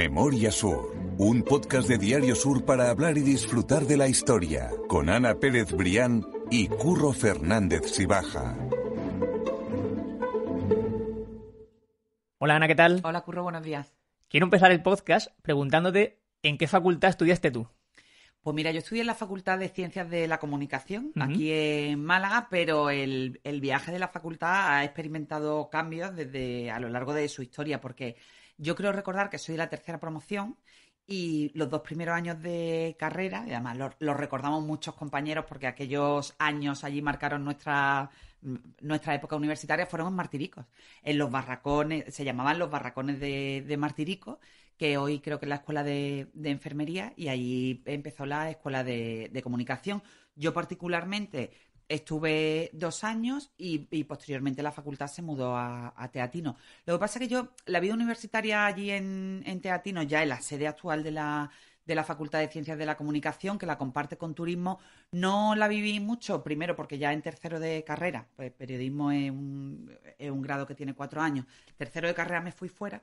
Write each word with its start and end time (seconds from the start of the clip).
Memoria 0.00 0.50
Sur, 0.50 0.96
un 1.18 1.42
podcast 1.42 1.86
de 1.86 1.98
Diario 1.98 2.34
Sur 2.34 2.64
para 2.64 2.88
hablar 2.88 3.18
y 3.18 3.20
disfrutar 3.20 3.82
de 3.82 3.98
la 3.98 4.08
historia, 4.08 4.70
con 4.88 5.10
Ana 5.10 5.34
Pérez 5.34 5.72
Brián 5.72 6.26
y 6.50 6.68
Curro 6.68 7.12
Fernández 7.12 7.82
Sibaja. 7.92 8.56
Hola 12.38 12.56
Ana, 12.56 12.66
¿qué 12.66 12.74
tal? 12.74 13.02
Hola 13.04 13.20
Curro, 13.20 13.42
buenos 13.42 13.62
días. 13.62 13.94
Quiero 14.28 14.46
empezar 14.46 14.72
el 14.72 14.80
podcast 14.80 15.32
preguntándote 15.42 16.22
en 16.42 16.56
qué 16.56 16.66
facultad 16.66 17.10
estudiaste 17.10 17.50
tú. 17.50 17.68
Pues 18.40 18.56
mira, 18.56 18.70
yo 18.70 18.78
estudié 18.78 19.02
en 19.02 19.06
la 19.06 19.14
Facultad 19.14 19.58
de 19.58 19.68
Ciencias 19.68 20.08
de 20.08 20.26
la 20.26 20.38
Comunicación, 20.38 21.12
aquí 21.20 21.52
en 21.52 22.02
Málaga, 22.02 22.48
pero 22.50 22.88
el, 22.88 23.38
viaje 23.60 23.92
de 23.92 23.98
la 23.98 24.08
facultad 24.08 24.78
ha 24.78 24.84
experimentado 24.84 25.68
cambios 25.68 26.16
desde 26.16 26.70
a 26.70 26.80
lo 26.80 26.88
largo 26.88 27.12
de 27.12 27.28
su 27.28 27.42
historia, 27.42 27.82
porque 27.82 28.16
yo 28.60 28.76
creo 28.76 28.92
recordar 28.92 29.30
que 29.30 29.38
soy 29.38 29.54
de 29.54 29.58
la 29.58 29.68
tercera 29.68 29.98
promoción 29.98 30.56
y 31.06 31.50
los 31.54 31.70
dos 31.70 31.80
primeros 31.80 32.14
años 32.14 32.40
de 32.40 32.94
carrera, 32.98 33.44
y 33.46 33.52
además 33.52 33.94
los 33.98 34.16
recordamos 34.16 34.62
muchos 34.64 34.94
compañeros 34.94 35.44
porque 35.48 35.66
aquellos 35.66 36.34
años 36.38 36.84
allí 36.84 37.02
marcaron 37.02 37.44
nuestra, 37.44 38.10
nuestra 38.80 39.14
época 39.14 39.34
universitaria, 39.36 39.86
fueron 39.86 40.08
en 40.08 40.14
Martiricos, 40.14 40.66
en 41.02 41.18
los 41.18 41.30
barracones, 41.30 42.14
se 42.14 42.24
llamaban 42.24 42.58
los 42.58 42.70
barracones 42.70 43.18
de, 43.18 43.64
de 43.66 43.76
Martiricos, 43.76 44.38
que 44.80 44.96
hoy 44.96 45.20
creo 45.20 45.38
que 45.38 45.44
es 45.44 45.50
la 45.50 45.56
escuela 45.56 45.84
de, 45.84 46.30
enfermería 46.42 47.12
y 47.14 47.28
ahí 47.28 47.82
empezó 47.84 48.24
la 48.24 48.48
escuela 48.48 48.82
de, 48.82 49.40
comunicación. 49.42 50.02
Yo 50.36 50.54
particularmente 50.54 51.50
estuve 51.90 52.70
dos 52.72 53.02
años 53.02 53.50
y, 53.58 53.78
posteriormente 54.04 54.62
la 54.62 54.70
facultad 54.70 55.08
se 55.08 55.22
mudó 55.22 55.56
a, 55.56 56.08
Teatino. 56.12 56.56
Lo 56.86 56.94
que 56.94 57.00
pasa 57.00 57.18
es 57.18 57.26
que 57.26 57.34
yo, 57.34 57.48
la 57.66 57.80
vida 57.80 57.94
universitaria 57.94 58.64
allí 58.64 58.90
en, 58.92 59.60
Teatino, 59.60 60.02
ya 60.04 60.22
en 60.22 60.28
la 60.28 60.40
sede 60.40 60.68
actual 60.68 61.02
de 61.02 61.10
la, 61.10 61.50
de 61.84 61.94
la 61.96 62.04
Facultad 62.04 62.38
de 62.38 62.48
Ciencias 62.48 62.78
de 62.78 62.86
la 62.86 62.96
Comunicación, 62.96 63.58
que 63.58 63.66
la 63.66 63.76
comparte 63.76 64.16
con 64.16 64.34
turismo, 64.34 64.78
no 65.10 65.56
la 65.56 65.66
viví 65.66 65.98
mucho, 65.98 66.44
primero 66.44 66.76
porque 66.76 66.96
ya 66.96 67.12
en 67.12 67.22
tercero 67.22 67.58
de 67.58 67.82
carrera, 67.82 68.28
pues 68.36 68.52
periodismo 68.52 69.10
es 69.10 69.30
un, 69.30 69.90
es 70.16 70.30
un 70.30 70.42
grado 70.42 70.68
que 70.68 70.76
tiene 70.76 70.94
cuatro 70.94 71.20
años, 71.20 71.44
tercero 71.76 72.06
de 72.06 72.14
carrera 72.14 72.40
me 72.40 72.52
fui 72.52 72.68
fuera 72.68 73.02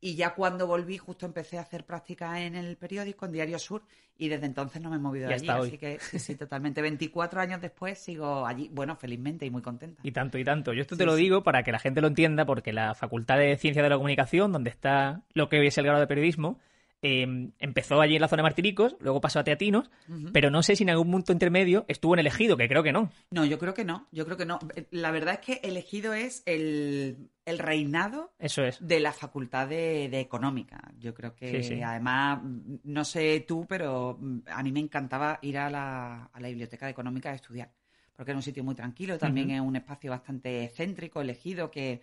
y 0.00 0.14
ya 0.14 0.34
cuando 0.34 0.66
volví, 0.66 0.98
justo 0.98 1.26
empecé 1.26 1.58
a 1.58 1.62
hacer 1.62 1.84
práctica 1.84 2.40
en 2.42 2.54
el 2.54 2.76
periódico, 2.76 3.26
en 3.26 3.32
Diario 3.32 3.58
Sur, 3.58 3.82
y 4.18 4.28
desde 4.28 4.46
entonces 4.46 4.80
no 4.82 4.90
me 4.90 4.96
he 4.96 4.98
movido 4.98 5.28
de 5.28 5.34
allí. 5.34 5.48
Así 5.48 5.78
que 5.78 5.98
sí, 5.98 6.34
totalmente. 6.36 6.82
24 6.82 7.40
años 7.40 7.60
después 7.60 7.98
sigo 7.98 8.46
allí, 8.46 8.70
bueno, 8.72 8.96
felizmente 8.96 9.46
y 9.46 9.50
muy 9.50 9.62
contenta. 9.62 10.00
Y 10.02 10.12
tanto, 10.12 10.38
y 10.38 10.44
tanto. 10.44 10.72
Yo 10.72 10.82
esto 10.82 10.96
te 10.96 11.06
lo 11.06 11.14
digo 11.16 11.42
para 11.42 11.62
que 11.62 11.72
la 11.72 11.78
gente 11.78 12.00
lo 12.00 12.08
entienda, 12.08 12.44
porque 12.46 12.72
la 12.72 12.94
Facultad 12.94 13.38
de 13.38 13.56
Ciencia 13.56 13.82
de 13.82 13.88
la 13.88 13.96
Comunicación, 13.96 14.52
donde 14.52 14.70
está 14.70 15.22
lo 15.34 15.48
que 15.48 15.58
hoy 15.58 15.68
es 15.68 15.78
el 15.78 15.84
grado 15.84 16.00
de 16.00 16.06
periodismo, 16.06 16.60
Em, 17.08 17.52
empezó 17.60 18.00
allí 18.00 18.16
en 18.16 18.20
la 18.20 18.26
zona 18.26 18.40
de 18.40 18.48
Martiricos, 18.48 18.96
luego 18.98 19.20
pasó 19.20 19.38
a 19.38 19.44
Teatinos, 19.44 19.92
pero 20.32 20.50
no 20.50 20.64
sé 20.64 20.74
si 20.74 20.82
en 20.82 20.90
algún 20.90 21.08
punto 21.08 21.32
intermedio 21.32 21.84
estuvo 21.86 22.14
en 22.14 22.18
elegido, 22.18 22.56
que 22.56 22.66
creo 22.66 22.82
que 22.82 22.90
no. 22.90 23.12
No, 23.30 23.44
yo 23.44 23.60
creo 23.60 23.74
que 23.74 23.84
no, 23.84 24.08
yo 24.10 24.24
creo 24.24 24.36
que 24.36 24.44
no. 24.44 24.58
La 24.90 25.12
verdad 25.12 25.34
es 25.34 25.40
que 25.40 25.68
elegido 25.68 26.14
es 26.14 26.42
el, 26.46 27.30
reinado 27.46 28.32
Eso 28.40 28.64
es. 28.64 28.84
de 28.84 28.98
la 28.98 29.12
facultad 29.12 29.68
de, 29.68 30.18
económica. 30.18 30.80
Yo 30.98 31.14
creo 31.14 31.36
que 31.36 31.80
además, 31.84 32.40
no 32.82 33.04
sé 33.04 33.44
tú, 33.46 33.66
pero 33.68 34.18
a 34.46 34.62
mí 34.64 34.72
me 34.72 34.80
encantaba 34.80 35.38
ir 35.42 35.58
a 35.58 35.70
la, 35.70 36.24
a 36.24 36.40
la 36.40 36.48
biblioteca 36.48 36.86
de 36.86 36.90
económica 36.90 37.30
a 37.30 37.34
estudiar, 37.34 37.70
porque 38.16 38.32
era 38.32 38.38
un 38.38 38.42
sitio 38.42 38.64
muy 38.64 38.74
tranquilo, 38.74 39.16
también 39.16 39.52
es 39.52 39.60
un 39.60 39.76
espacio 39.76 40.10
bastante 40.10 40.72
céntrico, 40.74 41.20
elegido, 41.20 41.70
que 41.70 42.00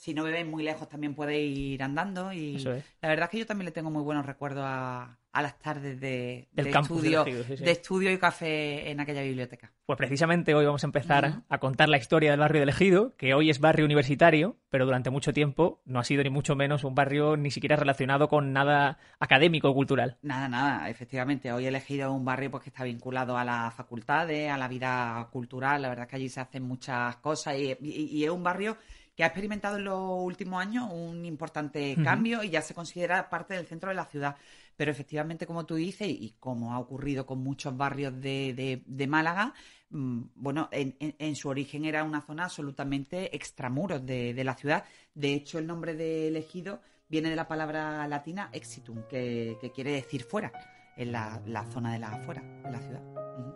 si 0.00 0.14
no 0.14 0.24
bebéis 0.24 0.46
muy 0.46 0.62
lejos 0.62 0.88
también 0.88 1.14
podéis 1.14 1.58
ir 1.58 1.82
andando 1.82 2.32
y 2.32 2.56
la 2.56 3.08
verdad 3.08 3.24
es 3.24 3.30
que 3.30 3.38
yo 3.40 3.46
también 3.46 3.66
le 3.66 3.70
tengo 3.70 3.90
muy 3.90 4.02
buenos 4.02 4.24
recuerdos 4.24 4.64
a, 4.66 5.18
las 5.34 5.58
tardes 5.58 6.00
de, 6.00 6.48
estudio, 6.56 7.22
de 7.22 7.70
estudio 7.70 8.10
y 8.10 8.18
café 8.18 8.90
en 8.90 8.98
aquella 8.98 9.22
biblioteca. 9.22 9.70
Pues 9.84 9.98
precisamente 9.98 10.54
hoy 10.54 10.64
vamos 10.64 10.82
a 10.82 10.86
empezar 10.86 11.42
a 11.46 11.58
contar 11.58 11.88
la 11.90 11.98
historia 11.98 12.30
del 12.30 12.40
barrio 12.40 12.60
de 12.60 12.62
Elegido, 12.64 13.14
que 13.16 13.34
hoy 13.34 13.50
es 13.50 13.60
barrio 13.60 13.84
universitario, 13.84 14.56
pero 14.70 14.86
durante 14.86 15.10
mucho 15.10 15.34
tiempo 15.34 15.82
no 15.84 16.00
ha 16.00 16.04
sido 16.04 16.24
ni 16.24 16.30
mucho 16.30 16.56
menos 16.56 16.82
un 16.82 16.94
barrio 16.94 17.36
ni 17.36 17.50
siquiera 17.50 17.76
relacionado 17.76 18.28
con 18.28 18.54
nada 18.54 18.98
académico 19.18 19.68
o 19.68 19.74
cultural. 19.74 20.16
Nada, 20.22 20.48
nada, 20.48 20.88
efectivamente. 20.88 21.52
Hoy 21.52 21.66
Elegido 21.66 22.08
es 22.08 22.16
un 22.16 22.24
barrio 22.24 22.50
pues, 22.50 22.64
que 22.64 22.70
está 22.70 22.84
vinculado 22.84 23.36
a 23.36 23.44
las 23.44 23.74
facultades, 23.74 24.50
a 24.50 24.56
la 24.56 24.66
vida 24.66 25.28
cultural. 25.30 25.82
La 25.82 25.90
verdad 25.90 26.06
es 26.06 26.10
que 26.10 26.16
allí 26.16 26.28
se 26.30 26.40
hacen 26.40 26.62
muchas 26.62 27.16
cosas 27.16 27.56
y 27.58 28.24
es 28.24 28.30
un 28.30 28.42
barrio 28.42 28.78
que 29.16 29.24
ha 29.24 29.26
experimentado 29.26 29.76
en 29.76 29.84
los 29.84 30.00
últimos 30.22 30.60
años 30.60 30.88
un 30.92 31.24
importante 31.24 31.96
cambio 32.02 32.42
y 32.42 32.50
ya 32.50 32.62
se 32.62 32.74
considera 32.74 33.28
parte 33.28 33.54
del 33.54 33.66
centro 33.66 33.90
de 33.90 33.96
la 33.96 34.06
ciudad. 34.06 34.36
Pero 34.76 34.90
efectivamente, 34.90 35.46
como 35.46 35.66
tú 35.66 35.74
dices, 35.74 36.08
y 36.08 36.36
como 36.40 36.72
ha 36.72 36.78
ocurrido 36.78 37.26
con 37.26 37.42
muchos 37.42 37.76
barrios 37.76 38.18
de, 38.20 39.06
Málaga, 39.08 39.52
mm, 39.90 40.22
bueno, 40.36 40.68
en, 40.72 41.36
su 41.36 41.48
origen 41.48 41.84
era 41.84 42.02
una 42.02 42.22
zona 42.22 42.44
absolutamente 42.44 43.34
extramuros 43.36 44.04
de, 44.06 44.32
de 44.32 44.44
la 44.44 44.54
ciudad. 44.54 44.84
De 45.14 45.34
hecho, 45.34 45.58
el 45.58 45.66
nombre 45.66 45.94
de 45.94 46.28
elegido 46.28 46.80
viene 47.10 47.28
de 47.28 47.36
la 47.36 47.48
palabra 47.48 48.06
latina 48.06 48.48
exitum, 48.52 49.02
que, 49.08 49.58
quiere 49.74 49.90
decir 49.92 50.22
fuera, 50.22 50.52
en 50.96 51.12
la, 51.12 51.64
zona 51.70 51.92
de 51.92 51.98
la 51.98 52.12
afuera, 52.12 52.42
de 52.64 52.70
la 52.70 52.80
ciudad. 52.80 53.02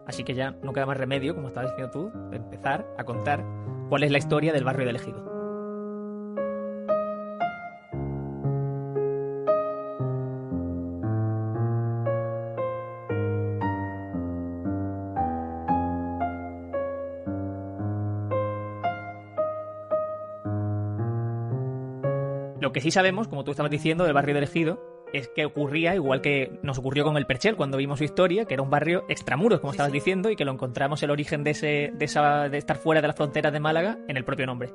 Así 0.06 0.24
que 0.24 0.34
ya 0.34 0.50
no 0.50 0.72
queda 0.72 0.86
más 0.86 0.96
remedio, 0.96 1.34
como 1.34 1.48
estabas 1.48 1.70
diciendo 1.70 1.92
tú, 1.92 2.30
de 2.30 2.36
empezar 2.36 2.86
a 2.98 3.04
contar 3.04 3.44
cuál 3.88 4.02
es 4.02 4.10
la 4.10 4.18
historia 4.18 4.52
del 4.52 4.64
barrio 4.64 4.84
de 4.84 4.90
elegido. 4.90 5.33
Sí 22.84 22.90
sabemos, 22.90 23.28
como 23.28 23.44
tú 23.44 23.50
estabas 23.50 23.70
diciendo, 23.70 24.04
del 24.04 24.12
barrio 24.12 24.34
de 24.34 24.40
Elegido, 24.40 24.78
es 25.14 25.28
que 25.28 25.46
ocurría 25.46 25.94
igual 25.94 26.20
que 26.20 26.58
nos 26.62 26.76
ocurrió 26.76 27.02
con 27.02 27.16
el 27.16 27.24
Perchel 27.24 27.56
cuando 27.56 27.78
vimos 27.78 27.98
su 27.98 28.04
historia, 28.04 28.44
que 28.44 28.52
era 28.52 28.62
un 28.62 28.68
barrio 28.68 29.06
extramuros, 29.08 29.60
como 29.60 29.70
estabas 29.70 29.90
diciendo, 29.90 30.28
y 30.28 30.36
que 30.36 30.44
lo 30.44 30.52
encontramos 30.52 31.02
el 31.02 31.10
origen 31.10 31.44
de 31.44 31.52
ese, 31.52 31.92
de, 31.94 32.04
esa, 32.04 32.50
de 32.50 32.58
estar 32.58 32.76
fuera 32.76 33.00
de 33.00 33.06
las 33.06 33.16
fronteras 33.16 33.54
de 33.54 33.58
Málaga 33.58 33.96
en 34.06 34.18
el 34.18 34.24
propio 34.24 34.44
nombre. 34.44 34.74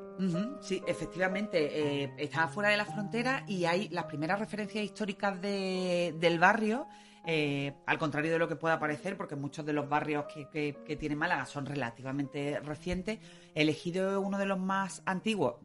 Sí, 0.60 0.82
efectivamente, 0.88 2.02
eh, 2.02 2.12
estaba 2.16 2.48
fuera 2.48 2.70
de 2.70 2.78
la 2.78 2.84
frontera 2.84 3.44
y 3.46 3.66
hay 3.66 3.88
las 3.90 4.06
primeras 4.06 4.40
referencias 4.40 4.84
históricas 4.84 5.40
del 5.40 6.38
barrio. 6.40 6.88
Eh, 7.26 7.74
al 7.84 7.98
contrario 7.98 8.32
de 8.32 8.38
lo 8.38 8.48
que 8.48 8.56
pueda 8.56 8.80
parecer, 8.80 9.16
porque 9.16 9.36
muchos 9.36 9.64
de 9.66 9.74
los 9.74 9.88
barrios 9.88 10.24
que, 10.24 10.74
que, 10.84 10.96
tiene 10.96 11.14
Málaga 11.14 11.44
son 11.44 11.66
relativamente 11.66 12.58
recientes, 12.60 13.18
elegido 13.54 14.10
es 14.10 14.26
uno 14.26 14.38
de 14.38 14.46
los 14.46 14.58
más 14.58 15.02
antiguos, 15.04 15.56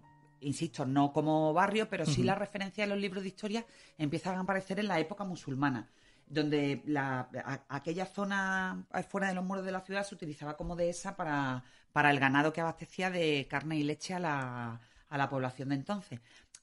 insisto, 0.42 0.86
no 0.86 1.12
como 1.12 1.54
barrio, 1.54 1.90
pero 1.90 2.06
sí 2.06 2.24
la 2.24 2.36
referencia 2.36 2.84
en 2.84 2.90
los 2.90 3.00
libros 3.00 3.24
de 3.24 3.30
historia 3.30 3.66
empiezan 3.98 4.38
a 4.38 4.42
aparecer 4.42 4.80
en 4.80 4.88
la 4.88 5.00
época 5.00 5.24
musulmana, 5.24 5.90
donde 6.28 6.82
la, 6.86 7.30
aquella 7.70 8.06
zona 8.06 8.86
fuera 9.10 9.28
de 9.28 9.36
los 9.36 9.44
muros 9.44 9.66
de 9.66 9.72
la 9.72 9.82
ciudad 9.82 10.06
se 10.06 10.16
utilizaba 10.16 10.58
como 10.58 10.76
dehesa 10.76 11.16
para, 11.16 11.64
para 11.92 12.12
el 12.12 12.20
ganado 12.20 12.54
que 12.54 12.62
abastecía 12.62 13.10
de 13.10 13.48
carne 13.50 13.78
y 13.78 13.84
leche 13.84 14.14
a 14.14 14.20
la, 14.20 14.82
a 15.10 15.18
la 15.18 15.30
población 15.30 15.70
de 15.70 15.76
entonces. 15.76 16.20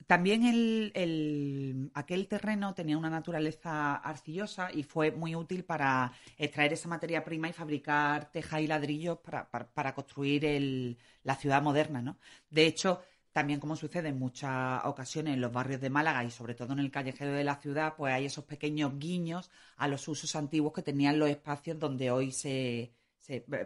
También 0.07 0.45
el, 0.45 1.91
aquel 1.95 2.27
terreno 2.27 2.75
tenía 2.75 2.99
una 2.99 3.11
naturaleza 3.11 3.97
arcillosa 3.97 4.71
y 4.73 4.83
fue 4.83 5.13
muy 5.13 5.35
útil 5.35 5.65
para 5.65 6.13
extraer 6.37 6.73
esa 6.73 6.89
materia 6.89 7.25
prima 7.25 7.49
y 7.49 7.53
fabricar 7.53 8.31
teja 8.31 8.61
y 8.61 8.67
ladrillos 8.67 9.19
para, 9.19 9.49
para, 9.49 9.95
construir 9.95 10.99
la 11.23 11.37
ciudad 11.37 11.63
moderna. 11.63 12.03
¿no? 12.03 12.19
De 12.51 12.67
hecho, 12.67 13.03
también 13.33 13.61
como 13.61 13.77
sucede 13.77 14.11
en 14.11 14.19
muchas 14.19 14.85
ocasiones 14.85 15.35
en 15.35 15.41
los 15.41 15.53
barrios 15.53 15.81
de 15.81 15.91
Málaga 15.91 16.23
y 16.25 16.31
sobre 16.31 16.55
todo 16.55 16.73
en 16.75 16.79
el 16.79 16.91
callejero 16.91 17.33
de 17.33 17.45
la 17.45 17.57
ciudad, 17.57 17.95
pues 17.97 18.13
hay 18.13 18.27
esos 18.27 18.45
pequeños 18.45 18.99
guiños 18.99 19.51
a 19.77 19.89
los 19.89 20.07
usos 20.07 20.37
antiguos 20.37 20.73
que 20.73 20.83
tenían 20.83 21.19
los 21.19 21.31
espacios 21.31 21.79
donde 21.79 22.11
hoy 22.11 22.31
se, 22.31 22.93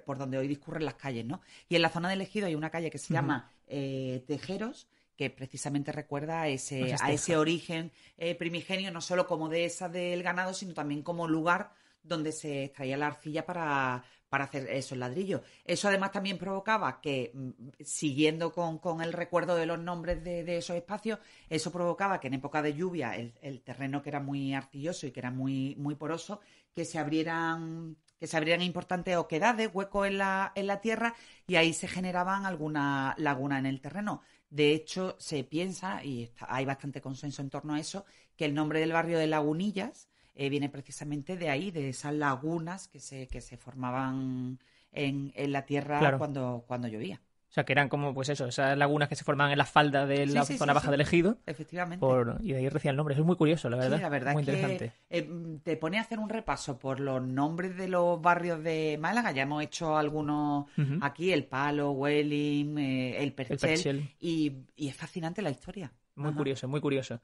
por 0.04 0.18
donde 0.18 0.38
hoy 0.38 0.48
discurren 0.48 0.84
las 0.84 0.94
calles, 0.94 1.24
¿no? 1.24 1.40
Y 1.68 1.76
en 1.76 1.82
la 1.82 1.88
zona 1.88 2.08
de 2.08 2.14
elegido 2.14 2.46
hay 2.46 2.54
una 2.54 2.70
calle 2.70 2.90
que 2.90 2.98
se 2.98 3.12
llama 3.12 3.50
eh, 3.66 4.24
Tejeros, 4.26 4.86
que 5.16 5.30
precisamente 5.30 5.92
recuerda 5.92 6.42
a 6.42 6.48
ese, 6.48 6.80
pues 6.80 7.02
a 7.02 7.10
ese 7.10 7.36
origen 7.36 7.90
eh, 8.18 8.34
primigenio, 8.34 8.92
no 8.92 9.00
solo 9.00 9.26
como 9.26 9.48
de 9.48 9.64
esa 9.64 9.88
del 9.88 10.22
ganado, 10.22 10.54
sino 10.54 10.74
también 10.74 11.02
como 11.02 11.26
lugar 11.26 11.72
donde 12.02 12.32
se 12.32 12.64
extraía 12.64 12.96
la 12.96 13.08
arcilla 13.08 13.44
para, 13.44 14.04
para 14.36 14.44
hacer 14.44 14.68
esos 14.68 14.98
ladrillos. 14.98 15.40
Eso 15.64 15.88
además 15.88 16.12
también 16.12 16.36
provocaba 16.36 17.00
que, 17.00 17.30
mm, 17.32 17.50
siguiendo 17.82 18.52
con, 18.52 19.00
el 19.00 19.14
recuerdo 19.14 19.56
de 19.56 19.64
los 19.64 19.78
nombres 19.78 20.22
de, 20.22 20.58
esos 20.58 20.76
espacios, 20.76 21.20
eso 21.48 21.72
provocaba 21.72 22.20
que 22.20 22.26
en 22.26 22.34
época 22.34 22.60
de 22.60 22.74
lluvia 22.74 23.16
el, 23.16 23.62
terreno 23.62 24.02
que 24.02 24.10
era 24.10 24.20
muy 24.20 24.52
arcilloso 24.52 25.06
y 25.06 25.10
que 25.10 25.20
era 25.20 25.30
muy, 25.30 25.74
muy 25.76 25.94
poroso, 25.94 26.40
que 26.74 26.84
se 26.84 26.98
abrieran 26.98 27.96
que 28.20 28.26
se 28.26 28.36
abrieran 28.36 28.60
importantes 28.60 29.16
oquedades, 29.16 29.70
huecos 29.72 30.06
en 30.06 30.18
la, 30.18 30.52
en 30.54 30.66
la 30.66 30.82
tierra, 30.82 31.14
y 31.46 31.56
ahí 31.56 31.72
se 31.72 31.88
generaban 31.88 32.44
alguna 32.44 33.14
laguna 33.16 33.58
en 33.58 33.64
el 33.64 33.80
terreno. 33.80 34.20
De 34.50 34.72
hecho, 34.74 35.16
se 35.18 35.44
piensa, 35.44 36.04
y 36.04 36.30
hay 36.40 36.66
bastante 36.66 37.00
consenso 37.00 37.40
en 37.40 37.48
torno 37.48 37.72
a 37.72 37.80
eso, 37.80 38.04
que 38.36 38.44
el 38.44 38.54
nombre 38.54 38.80
del 38.80 38.92
barrio 38.92 39.18
de 39.18 39.28
Lagunillas 39.28 40.08
eh, 40.36 40.48
viene 40.50 40.68
precisamente 40.68 41.36
de 41.36 41.50
ahí, 41.50 41.70
de 41.70 41.88
esas 41.88 42.14
lagunas 42.14 42.88
que 42.88 43.00
se, 43.00 43.26
que 43.26 43.40
se 43.40 43.56
formaban 43.56 44.58
en, 44.92 45.32
en 45.34 45.52
la 45.52 45.64
tierra 45.64 46.18
cuando, 46.18 46.64
cuando 46.66 46.88
llovía. 46.88 47.20
O 47.48 47.52
sea, 47.56 47.64
que 47.64 47.72
eran 47.72 47.88
como, 47.88 48.12
pues 48.12 48.28
eso, 48.28 48.44
esas 48.46 48.76
lagunas 48.76 49.08
que 49.08 49.16
se 49.16 49.24
formaban 49.24 49.50
en 49.52 49.56
la 49.56 49.64
falda 49.64 50.04
de 50.04 50.26
la 50.26 50.44
zona 50.44 50.74
baja 50.74 50.90
del 50.90 51.00
ejido. 51.00 51.38
Efectivamente. 51.46 52.04
y 52.42 52.52
de 52.52 52.58
ahí 52.58 52.68
recién 52.68 52.90
el 52.90 52.96
nombre. 52.96 53.14
Eso 53.14 53.22
es 53.22 53.26
muy 53.26 53.36
curioso, 53.36 53.70
la 53.70 53.78
verdad. 53.78 53.96
Sí, 53.96 54.02
la 54.02 54.08
verdad 54.10 54.32
muy 54.34 54.42
es 54.42 54.48
interesante. 54.48 54.92
que 55.08 55.18
eh, 55.18 55.58
te 55.62 55.76
pone 55.78 55.96
a 55.96 56.02
hacer 56.02 56.18
un 56.18 56.28
repaso 56.28 56.78
por 56.78 57.00
los 57.00 57.22
nombres 57.22 57.74
de 57.76 57.88
los 57.88 58.20
barrios 58.20 58.62
de 58.62 58.98
Málaga. 59.00 59.32
Ya 59.32 59.44
hemos 59.44 59.62
hecho 59.62 59.96
algunos 59.96 60.66
aquí, 61.00 61.32
El 61.32 61.44
Palo, 61.46 61.92
Welling, 61.92 62.76
eh, 62.76 63.22
el, 63.22 63.32
Perchel, 63.32 64.10
Y, 64.20 64.52
y, 64.76 64.88
es 64.88 64.96
fascinante 64.96 65.40
la 65.40 65.50
historia. 65.50 65.90
Muy 66.16 66.34
curioso, 66.34 66.68
muy 66.68 66.82
curioso. 66.82 67.20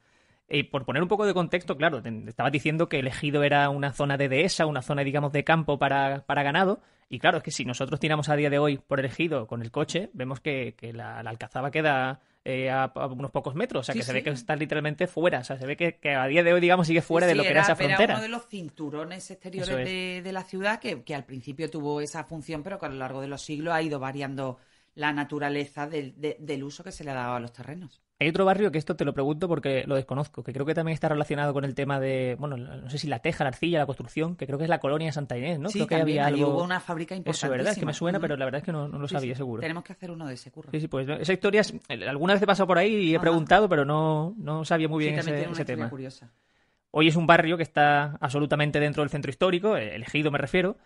Y 0.54 0.64
por 0.64 0.84
poner 0.84 1.02
un 1.02 1.08
poco 1.08 1.25
de 1.25 1.32
contexto, 1.32 1.78
claro, 1.78 2.02
te 2.02 2.10
estabas 2.28 2.52
diciendo 2.52 2.87
que 2.90 2.99
el 2.99 3.06
ejido 3.06 3.43
era 3.43 3.70
una 3.70 3.94
zona 3.94 4.19
de 4.19 4.28
dehesa, 4.28 4.66
una 4.66 4.82
zona, 4.82 5.02
digamos, 5.02 5.32
de 5.32 5.44
campo 5.44 5.78
para, 5.78 6.26
para 6.26 6.43
ganado. 6.43 6.82
Y 7.08 7.19
claro, 7.20 7.38
es 7.38 7.43
que 7.43 7.50
si 7.50 7.64
nosotros 7.64 7.99
tiramos 7.99 8.28
a 8.28 8.37
día 8.37 8.50
de 8.50 8.58
hoy 8.58 8.76
por 8.76 9.00
el 9.00 9.06
ejido 9.06 9.46
con 9.46 9.62
el 9.62 9.70
coche, 9.70 10.10
vemos 10.12 10.40
que, 10.40 10.76
la, 10.93 11.20
alcazaba 11.20 11.70
queda 11.70 12.20
eh, 12.44 12.70
a, 12.70 12.93
unos 13.10 13.31
pocos 13.31 13.54
metros. 13.54 13.81
O 13.81 13.84
sea, 13.84 13.94
que 13.94 14.02
se 14.02 14.12
ve 14.12 14.22
que 14.22 14.28
está 14.28 14.54
literalmente 14.54 15.06
fuera. 15.06 15.38
O 15.38 15.44
sea, 15.44 15.56
se 15.56 15.66
ve 15.66 15.75
que, 15.75 16.14
a 16.14 16.26
día 16.26 16.43
de 16.43 16.52
hoy, 16.52 16.60
digamos, 16.60 16.87
sigue 16.87 17.00
fuera 17.00 17.26
de 17.26 17.34
lo 17.34 17.44
que 17.44 17.50
era, 17.50 17.62
esa 17.62 17.75
frontera. 17.75 18.05
Era 18.05 18.14
uno 18.16 18.22
de 18.22 18.28
los 18.28 18.46
cinturones 18.46 19.31
exteriores 19.31 20.22
de, 20.22 20.32
la 20.32 20.44
ciudad 20.44 20.81
que, 20.81 21.02
que, 21.02 21.14
al 21.14 21.25
principio 21.25 21.70
tuvo 21.70 22.02
esa 22.02 22.25
función, 22.25 22.62
pero 22.62 22.78
que 22.78 22.84
a 22.84 22.90
lo 22.90 22.96
largo 22.96 23.22
de 23.22 23.28
los 23.28 23.40
siglos 23.40 23.72
ha 23.72 23.81
ido 23.81 23.98
variando 23.98 24.58
la 24.94 25.14
naturaleza 25.14 25.87
del, 25.87 26.14
del 26.19 26.62
uso 26.62 26.84
que 26.84 26.93
se 26.93 27.05
le 27.05 27.12
ha 27.12 27.14
dado 27.14 27.37
a 27.37 27.40
los 27.40 27.55
terrenos. 27.55 28.02
Hay 28.22 28.28
otro 28.28 28.44
barrio 28.44 28.70
que 28.70 28.78
esto 28.78 28.94
te 28.94 29.04
lo 29.04 29.12
pregunto 29.12 29.48
porque 29.48 29.82
lo 29.84 29.96
desconozco, 29.96 30.44
que 30.44 30.52
creo 30.52 30.64
que 30.64 30.74
también 30.74 30.94
está 30.94 31.08
relacionado 31.08 31.52
con 31.52 31.64
el 31.64 31.74
tema 31.74 31.98
de, 31.98 32.36
bueno, 32.38 32.56
no 32.56 32.88
sé 32.88 32.98
si 32.98 33.08
la 33.08 33.19
teja, 33.19 33.42
la 33.42 33.48
arcilla, 33.48 33.80
la 33.80 33.86
construcción, 33.86 34.36
que 34.36 34.46
creo 34.46 34.58
que 34.58 34.64
es 34.64 34.70
la 34.70 34.78
colonia 34.78 35.10
Santa 35.10 35.36
Inés, 35.36 35.58
¿no? 35.58 35.69
Sí, 35.69 35.78
creo 35.78 35.88
que 35.88 35.96
había 35.96 36.26
algo... 36.26 36.50
hubo 36.50 36.62
una 36.62 36.78
fábrica 36.78 37.16
importante. 37.16 37.46
Eso, 37.46 37.50
¿verdad? 37.50 37.72
Es 37.72 37.78
que 37.80 37.84
me 37.84 37.92
suena, 37.92 38.20
pero 38.20 38.36
la 38.36 38.44
verdad 38.44 38.60
es 38.60 38.64
que 38.64 38.70
no, 38.70 38.86
lo 38.86 39.08
sabía, 39.08 39.34
seguro. 39.34 39.60
Tenemos 39.60 39.82
que 39.82 39.92
hacer 39.92 40.12
uno 40.12 40.28
de 40.28 40.34
ese 40.34 40.52
curro. 40.52 40.70
Sí, 40.70 40.80
sí, 40.80 40.86
pues 40.86 41.08
esa 41.08 41.32
historia, 41.32 41.62
alguna 42.06 42.34
vez 42.34 42.42
he 42.44 42.46
pasado 42.46 42.69
por 42.69 42.78
ahí 42.78 42.94
y 42.94 43.14
he 43.16 43.19
preguntado, 43.19 43.69
pero 43.69 43.84
no, 43.84 44.34
no 44.38 44.64
sabía 44.64 44.86
muy 44.86 45.02
bien 45.02 45.19
ese, 45.19 45.42
ese 45.50 45.64
tema. 45.64 45.90
Curiosa. 45.90 46.30
Hoy 46.92 47.08
es 47.08 47.16
un 47.16 47.26
barrio 47.26 47.56
que 47.56 47.64
está 47.64 48.19
absolutamente 48.20 48.78
dentro 48.78 49.02
del 49.02 49.10
centro 49.10 49.30
histórico, 49.30 49.76
elegido 49.76 50.30
me 50.30 50.38
refiero, 50.38 50.76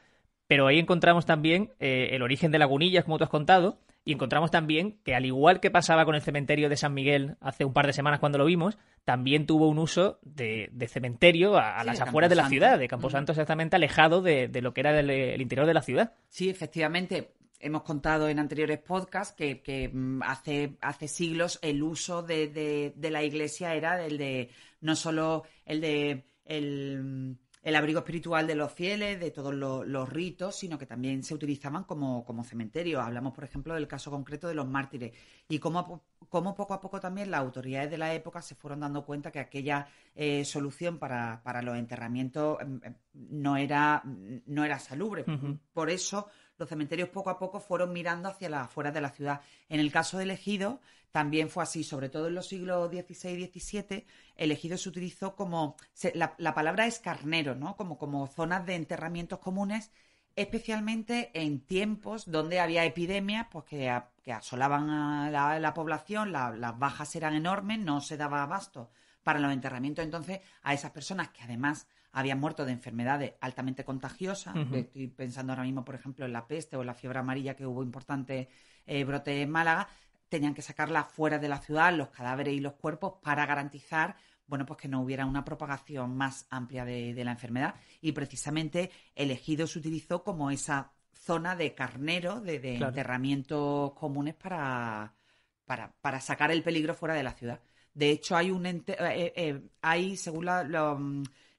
pero 0.46 0.66
ahí 0.66 0.78
encontramos 0.78 1.26
también 1.26 1.72
eh, 1.80 2.10
el 2.12 2.22
origen 2.22 2.52
de 2.52 2.58
Lagunillas, 2.58 3.04
como 3.04 3.18
tú 3.18 3.24
has 3.24 3.30
contado, 3.30 3.78
y 4.06 4.12
encontramos 4.12 4.52
también 4.52 4.98
que, 5.04 5.16
al 5.16 5.26
igual 5.26 5.58
que 5.58 5.70
pasaba 5.70 6.04
con 6.04 6.14
el 6.14 6.22
cementerio 6.22 6.68
de 6.68 6.76
San 6.76 6.94
Miguel 6.94 7.36
hace 7.40 7.64
un 7.64 7.72
par 7.72 7.86
de 7.86 7.92
semanas 7.92 8.20
cuando 8.20 8.38
lo 8.38 8.44
vimos, 8.44 8.78
también 9.04 9.46
tuvo 9.46 9.68
un 9.68 9.78
uso 9.78 10.20
de, 10.22 10.70
cementerio 10.88 11.56
a, 11.56 11.82
las 11.82 12.00
afueras 12.00 12.30
de 12.30 12.36
la 12.36 12.48
ciudad, 12.48 12.78
de 12.78 12.86
Camposanto 12.86 13.32
exactamente 13.32 13.74
alejado 13.74 14.22
de, 14.22 14.48
lo 14.62 14.72
que 14.72 14.80
era 14.80 14.98
el, 14.98 15.40
interior 15.40 15.66
de 15.66 15.74
la 15.74 15.82
ciudad. 15.82 16.14
Sí, 16.28 16.48
efectivamente. 16.48 17.32
Hemos 17.58 17.82
contado 17.82 18.28
en 18.28 18.38
anteriores 18.38 18.78
podcasts 18.78 19.34
que, 19.34 19.90
mm, 19.92 20.22
hace, 20.22 20.76
hace 20.82 21.08
siglos 21.08 21.58
el 21.62 21.82
uso 21.82 22.22
de, 22.22 22.92
la 22.96 23.22
iglesia 23.24 23.74
era 23.74 24.04
el 24.04 24.18
de 24.18 24.50
no 24.82 24.94
solo 24.94 25.44
el 25.64 25.80
de 25.80 26.24
el 26.44 27.38
el 27.66 27.74
abrigo 27.74 27.98
espiritual 27.98 28.46
de 28.46 28.54
los 28.54 28.70
fieles, 28.70 29.18
de 29.18 29.32
todos 29.32 29.52
los, 29.52 30.08
ritos, 30.08 30.54
sino 30.54 30.78
que 30.78 30.86
también 30.86 31.24
se 31.24 31.34
utilizaban 31.34 31.82
como, 31.82 32.24
como 32.24 32.44
cementerio. 32.44 33.00
Hablamos, 33.00 33.34
por 33.34 33.42
ejemplo, 33.42 33.74
del 33.74 33.88
caso 33.88 34.08
concreto 34.08 34.46
de 34.46 34.54
los 34.54 34.68
mártires 34.68 35.12
y 35.48 35.58
cómo, 35.58 36.04
cómo 36.28 36.54
poco 36.54 36.74
a 36.74 36.80
poco 36.80 37.00
también 37.00 37.28
las 37.28 37.40
autoridades 37.40 37.90
de 37.90 37.98
la 37.98 38.14
época 38.14 38.40
se 38.40 38.54
fueron 38.54 38.78
dando 38.78 39.04
cuenta 39.04 39.32
que 39.32 39.40
aquella 39.40 39.88
eh, 40.14 40.44
solución 40.44 41.00
para, 41.00 41.42
para, 41.42 41.60
los 41.60 41.76
enterramientos 41.76 42.56
em, 42.60 42.80
em, 42.84 42.94
no 43.14 43.56
era, 43.56 44.00
no 44.04 44.64
era 44.64 44.78
salubre. 44.78 45.24
Por 45.72 45.90
eso 45.90 46.28
los 46.58 46.68
cementerios 46.68 47.08
poco 47.08 47.30
a 47.30 47.38
poco 47.38 47.60
fueron 47.60 47.92
mirando 47.92 48.28
hacia 48.28 48.48
las 48.48 48.64
afueras 48.64 48.94
de 48.94 49.00
la 49.00 49.10
ciudad. 49.10 49.40
En 49.68 49.80
el 49.80 49.92
caso 49.92 50.18
del 50.18 50.30
ejido 50.30 50.80
también 51.10 51.48
fue 51.48 51.62
así, 51.62 51.82
sobre 51.82 52.08
todo 52.08 52.28
en 52.28 52.34
los 52.34 52.48
siglos 52.48 52.90
XVI 52.90 53.30
y 53.30 53.60
XVII, 53.60 54.06
el 54.36 54.52
ejido 54.52 54.76
se 54.76 54.88
utilizó 54.88 55.34
como, 55.34 55.76
la, 56.14 56.54
palabra 56.54 56.86
es 56.86 56.98
carnero, 56.98 57.54
¿no? 57.54 57.74
Como, 57.76 57.96
como 57.96 58.26
zonas 58.26 58.66
de 58.66 58.74
enterramientos 58.74 59.38
comunes, 59.38 59.90
especialmente 60.34 61.30
en 61.32 61.60
tiempos 61.60 62.30
donde 62.30 62.60
había 62.60 62.84
epidemias 62.84 63.46
pues 63.50 63.64
que, 63.64 64.02
que 64.22 64.32
asolaban 64.32 64.90
a 64.90 65.58
la, 65.58 65.72
población, 65.72 66.32
las 66.32 66.78
bajas 66.78 67.16
eran 67.16 67.34
enormes, 67.34 67.78
no 67.78 68.02
se 68.02 68.18
daba 68.18 68.42
abasto 68.42 68.90
para 69.22 69.40
los 69.40 69.52
enterramientos. 69.52 70.04
Entonces, 70.04 70.40
a 70.62 70.74
esas 70.74 70.90
personas 70.90 71.30
que 71.30 71.42
además 71.42 71.88
habían 72.16 72.40
muerto 72.40 72.64
de 72.64 72.72
enfermedades 72.72 73.34
altamente 73.42 73.84
contagiosas. 73.84 74.56
Estoy 74.72 75.08
pensando 75.08 75.52
ahora 75.52 75.64
mismo, 75.64 75.84
por 75.84 75.94
ejemplo, 75.94 76.24
en 76.24 76.32
la 76.32 76.46
peste 76.46 76.74
o 76.74 76.80
en 76.80 76.86
la 76.86 76.94
fiebre 76.94 77.18
amarilla 77.18 77.54
que 77.54 77.66
hubo 77.66 77.82
importante 77.82 78.48
eh, 78.86 79.04
brote 79.04 79.42
en 79.42 79.50
Málaga. 79.50 79.86
Tenían 80.30 80.54
que 80.54 80.62
sacarla 80.62 81.04
fuera 81.04 81.38
de 81.38 81.48
la 81.50 81.58
ciudad, 81.58 81.92
los 81.92 82.08
cadáveres 82.08 82.54
y 82.54 82.60
los 82.60 82.72
cuerpos, 82.72 83.16
para 83.22 83.44
garantizar 83.44 84.16
bueno, 84.46 84.64
pues 84.64 84.80
que 84.80 84.88
no 84.88 85.02
hubiera 85.02 85.26
una 85.26 85.44
propagación 85.44 86.16
más 86.16 86.46
amplia 86.48 86.86
de, 86.86 87.22
la 87.22 87.32
enfermedad. 87.32 87.74
Y 88.00 88.12
precisamente 88.12 88.90
el 89.14 89.30
ejido 89.30 89.66
se 89.66 89.78
utilizó 89.78 90.22
como 90.22 90.50
esa 90.50 90.92
zona 91.12 91.54
de 91.54 91.74
carnero, 91.74 92.40
de, 92.40 92.76
enterramientos 92.76 93.92
comunes 93.92 94.34
para, 94.36 95.12
para, 95.66 96.20
sacar 96.20 96.50
el 96.50 96.62
peligro 96.62 96.94
fuera 96.94 97.14
de 97.14 97.24
la 97.24 97.32
ciudad. 97.32 97.60
De 97.92 98.10
hecho, 98.10 98.36
hay 98.36 98.50
un 98.50 98.64
eh, 98.64 98.84
eh, 98.86 99.60
hay, 99.82 100.16
según 100.16 100.46
la, 100.46 100.96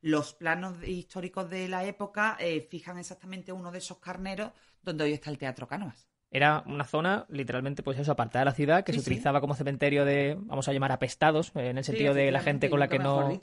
los 0.02 0.34
planos 0.34 0.76
históricos 0.88 1.50
de 1.50 1.68
la 1.68 1.86
época 1.86 2.38
eh, 2.40 2.68
fijan 2.70 2.98
exactamente 2.98 3.52
uno 3.52 3.72
de 3.72 3.80
esos 3.80 3.98
carneros 3.98 4.52
donde 4.84 5.04
hoy 5.04 5.14
está 5.14 5.30
el 5.30 5.38
Teatro 5.38 5.68
Cánovas. 5.68 6.08
Era 6.30 6.64
una 6.66 6.84
zona, 6.84 7.26
literalmente, 7.30 7.84
pues 7.84 7.98
eso, 8.00 8.12
apartada 8.12 8.42
de 8.42 8.46
la 8.52 8.56
ciudad, 8.56 8.84
que 8.84 8.92
se 8.92 9.00
utilizaba 9.00 9.40
como 9.40 9.56
cementerio 9.56 10.04
de, 10.04 10.38
vamos 10.38 10.68
a 10.68 10.74
llamar, 10.74 10.92
apestados, 10.92 11.54
eh, 11.56 11.70
en 11.70 11.78
el 11.78 11.86
sentido 11.86 12.14
de 12.14 12.32
la 12.32 12.42
gente 12.42 12.70
con 12.70 12.82
la 12.82 12.90
que 12.90 13.00
no, 13.00 13.40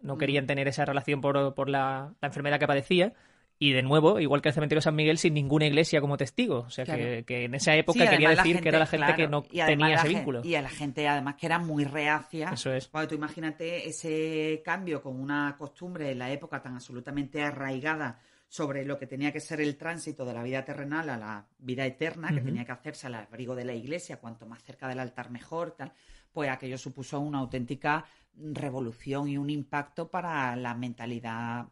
no 0.00 0.18
querían 0.18 0.44
mm. 0.44 0.46
tener 0.48 0.68
esa 0.68 0.84
relación 0.84 1.20
por, 1.20 1.54
por 1.54 1.68
la, 1.68 2.14
la, 2.20 2.26
enfermedad 2.26 2.58
que 2.58 2.66
padecía. 2.66 3.14
Y 3.58 3.72
de 3.72 3.82
nuevo, 3.82 4.20
igual 4.20 4.42
que 4.42 4.48
el 4.48 4.54
cementerio 4.54 4.80
de 4.80 4.84
San 4.84 4.94
Miguel, 4.94 5.16
sin 5.16 5.32
ninguna 5.32 5.66
iglesia 5.66 6.00
como 6.00 6.16
testigo. 6.16 6.58
O 6.66 6.70
sea, 6.70 6.84
que, 6.84 7.24
en 7.28 7.54
esa 7.54 7.74
época 7.74 8.08
quería 8.08 8.30
decir 8.30 8.60
que 8.60 8.68
era 8.68 8.78
la 8.78 8.86
gente 8.86 9.14
que 9.14 9.28
no 9.28 9.42
tenía 9.42 9.94
ese 9.94 10.08
vínculo. 10.08 10.42
Y 10.44 10.54
a 10.56 10.62
la 10.62 10.68
gente, 10.68 11.08
además, 11.08 11.36
que 11.36 11.46
era 11.46 11.58
muy 11.58 11.84
reacia. 11.84 12.50
Eso 12.52 12.72
es. 12.72 12.88
Cuando 12.88 13.08
tú 13.08 13.14
imagínate 13.14 13.88
ese 13.88 14.60
cambio 14.64 15.00
con 15.00 15.18
una 15.18 15.54
costumbre 15.58 16.10
en 16.10 16.18
la 16.18 16.30
época 16.30 16.60
tan 16.60 16.74
absolutamente 16.74 17.42
arraigada 17.42 18.18
sobre 18.48 18.84
lo 18.84 18.98
que 18.98 19.06
tenía 19.06 19.32
que 19.32 19.40
ser 19.40 19.60
el 19.60 19.76
tránsito 19.76 20.24
de 20.24 20.34
la 20.34 20.42
vida 20.42 20.64
terrenal 20.64 21.08
a 21.10 21.16
la 21.16 21.46
vida 21.58 21.84
eterna, 21.84 22.32
que 22.32 22.40
tenía 22.40 22.64
que 22.64 22.72
hacerse 22.72 23.06
al 23.06 23.14
abrigo 23.14 23.56
de 23.56 23.64
la 23.64 23.74
iglesia, 23.74 24.18
cuanto 24.18 24.46
más 24.46 24.62
cerca 24.62 24.86
del 24.86 25.00
altar 25.00 25.30
mejor, 25.30 25.72
tal, 25.72 25.92
pues 26.32 26.50
aquello 26.50 26.78
supuso 26.78 27.18
una 27.18 27.38
auténtica 27.38 28.04
revolución 28.38 29.28
y 29.28 29.38
un 29.38 29.50
impacto 29.50 30.10
para 30.10 30.54
la 30.56 30.74
mentalidad, 30.74 31.68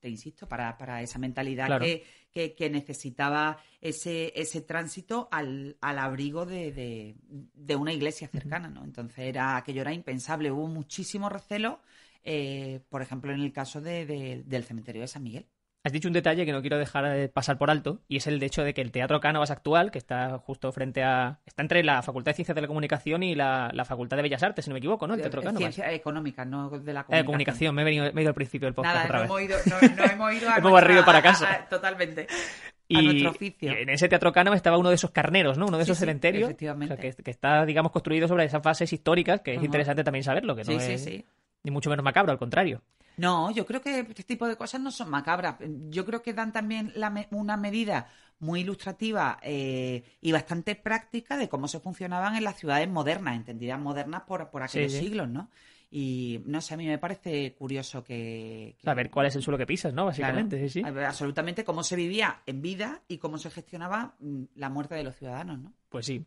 te 0.00 0.08
insisto, 0.08 0.48
para, 0.48 0.76
para 0.78 1.02
esa 1.02 1.18
mentalidad 1.18 1.80
que, 1.80 2.54
que, 2.54 2.70
necesitaba 2.70 3.58
ese, 3.80 4.32
ese 4.36 4.60
tránsito 4.60 5.28
al, 5.30 5.76
al 5.80 5.98
abrigo 5.98 6.46
de, 6.46 7.16
de, 7.54 7.76
una 7.76 7.92
iglesia 7.92 8.28
cercana, 8.28 8.68
¿no? 8.68 8.84
Entonces 8.84 9.18
era, 9.18 9.56
aquello 9.56 9.80
era 9.80 9.92
impensable, 9.92 10.50
hubo 10.50 10.68
muchísimo 10.68 11.28
recelo, 11.28 11.80
eh, 12.22 12.80
por 12.88 13.02
ejemplo, 13.02 13.32
en 13.32 13.40
el 13.40 13.52
caso 13.52 13.80
de, 13.80 14.44
del 14.44 14.64
cementerio 14.64 15.02
de 15.02 15.08
San 15.08 15.22
Miguel. 15.22 15.46
Has 15.86 15.92
dicho 15.92 16.08
un 16.08 16.14
detalle 16.14 16.44
que 16.44 16.50
no 16.50 16.62
quiero 16.62 16.78
dejar 16.78 17.08
de 17.08 17.28
pasar 17.28 17.58
por 17.58 17.70
alto, 17.70 18.00
y 18.08 18.16
es 18.16 18.26
el 18.26 18.42
hecho 18.42 18.64
de 18.64 18.74
que 18.74 18.80
el 18.80 18.90
Teatro 18.90 19.20
Cánovas 19.20 19.52
actual, 19.52 19.92
que 19.92 19.98
está 19.98 20.36
justo 20.38 20.72
frente 20.72 21.04
a. 21.04 21.38
está 21.46 21.62
entre 21.62 21.84
la 21.84 22.02
Facultad 22.02 22.30
de 22.30 22.34
Ciencias 22.34 22.56
de 22.56 22.60
la 22.60 22.66
Comunicación 22.66 23.22
y 23.22 23.36
la, 23.36 23.70
Facultad 23.86 24.16
de 24.16 24.24
Bellas 24.24 24.42
Artes, 24.42 24.64
si 24.64 24.68
no 24.68 24.74
me 24.74 24.78
equivoco, 24.78 25.06
¿no? 25.06 25.14
El 25.14 25.20
Teatro 25.20 25.42
Cánovas. 25.42 25.72
Ciencia 25.72 25.92
económica, 25.92 26.44
no 26.44 26.70
de 26.70 26.92
la 26.92 27.04
comunicación. 27.04 27.20
Eh, 27.20 27.24
comunicación, 27.24 27.74
me 27.76 27.82
he, 27.82 27.84
venido, 27.84 28.12
me 28.12 28.20
he 28.20 28.22
ido 28.22 28.30
al 28.30 28.34
principio 28.34 28.66
del 28.66 28.74
podcast. 28.74 28.96
Nada, 28.96 29.04
otra 29.04 29.26
no, 29.28 29.34
vez. 29.34 29.48
Hemos 29.48 29.62
ido, 29.62 29.96
no, 29.96 30.04
hemos 30.04 30.34
ido 30.34 30.50
a 30.50 30.56
Hemos 30.56 30.72
barrido 30.72 31.04
para 31.04 31.22
casa. 31.22 31.66
totalmente. 31.70 32.26
Y, 32.88 32.98
a 32.98 33.02
nuestro 33.02 33.30
oficio. 33.30 33.70
en 33.70 33.88
ese 33.88 34.08
Teatro 34.08 34.32
Cánovas 34.32 34.56
estaba 34.56 34.78
uno 34.78 34.88
de 34.88 34.96
esos 34.96 35.12
carneros, 35.12 35.56
¿no? 35.56 35.66
Uno 35.66 35.76
de 35.76 35.84
esos 35.84 35.98
cementerios. 35.98 36.48
Efectivamente. 36.48 36.96
que, 36.96 37.12
que, 37.12 37.30
está, 37.30 37.64
digamos, 37.64 37.92
construido 37.92 38.26
sobre 38.26 38.44
esas 38.44 38.60
fases 38.60 38.92
históricas, 38.92 39.40
que 39.40 39.54
es 39.54 39.62
interesante 39.62 40.02
también 40.02 40.24
saberlo, 40.24 40.56
que 40.56 40.64
no 40.64 40.72
es 40.72 41.06
ni 41.62 41.70
mucho 41.70 41.90
menos 41.90 42.04
macabro, 42.04 42.32
al 42.32 42.38
contrario. 42.38 42.82
No, 43.16 43.50
yo 43.50 43.64
creo 43.64 43.80
que 43.80 44.00
este 44.00 44.24
tipo 44.24 44.46
de 44.46 44.56
cosas 44.56 44.80
no 44.80 44.90
son 44.90 45.08
macabras. 45.10 45.56
Yo 45.88 46.04
creo 46.04 46.22
que 46.22 46.34
dan 46.34 46.52
también 46.52 46.92
una 47.30 47.56
medida 47.56 48.08
muy 48.38 48.60
ilustrativa 48.60 49.38
eh, 49.42 50.02
y 50.20 50.32
bastante 50.32 50.74
práctica 50.74 51.36
de 51.36 51.48
cómo 51.48 51.68
se 51.68 51.80
funcionaban 51.80 52.36
en 52.36 52.44
las 52.44 52.58
ciudades 52.58 52.88
modernas, 52.88 53.36
entendidas 53.36 53.80
modernas 53.80 54.22
por, 54.22 54.50
por 54.50 54.62
aquellos 54.62 54.92
siglos, 54.92 55.28
¿no? 55.28 55.50
Y 55.90 56.42
no 56.44 56.60
sé, 56.60 56.74
a 56.74 56.76
mí 56.76 56.86
me 56.86 56.98
parece 56.98 57.54
curioso 57.54 58.02
que. 58.02 58.76
A 58.84 58.94
ver 58.94 59.08
cuál 59.08 59.26
es 59.26 59.36
el 59.36 59.42
suelo 59.42 59.56
que 59.56 59.66
pisas, 59.66 59.94
¿no? 59.94 60.04
Básicamente, 60.04 60.58
sí, 60.68 60.82
sí. 60.82 60.82
Absolutamente 60.84 61.64
cómo 61.64 61.82
se 61.84 61.96
vivía 61.96 62.42
en 62.44 62.60
vida 62.60 63.02
y 63.08 63.18
cómo 63.18 63.38
se 63.38 63.50
gestionaba 63.50 64.14
mm, 64.18 64.42
la 64.56 64.68
muerte 64.68 64.96
de 64.96 65.04
los 65.04 65.16
ciudadanos, 65.16 65.58
¿no? 65.60 65.72
Pues 65.88 66.06
sí. 66.06 66.24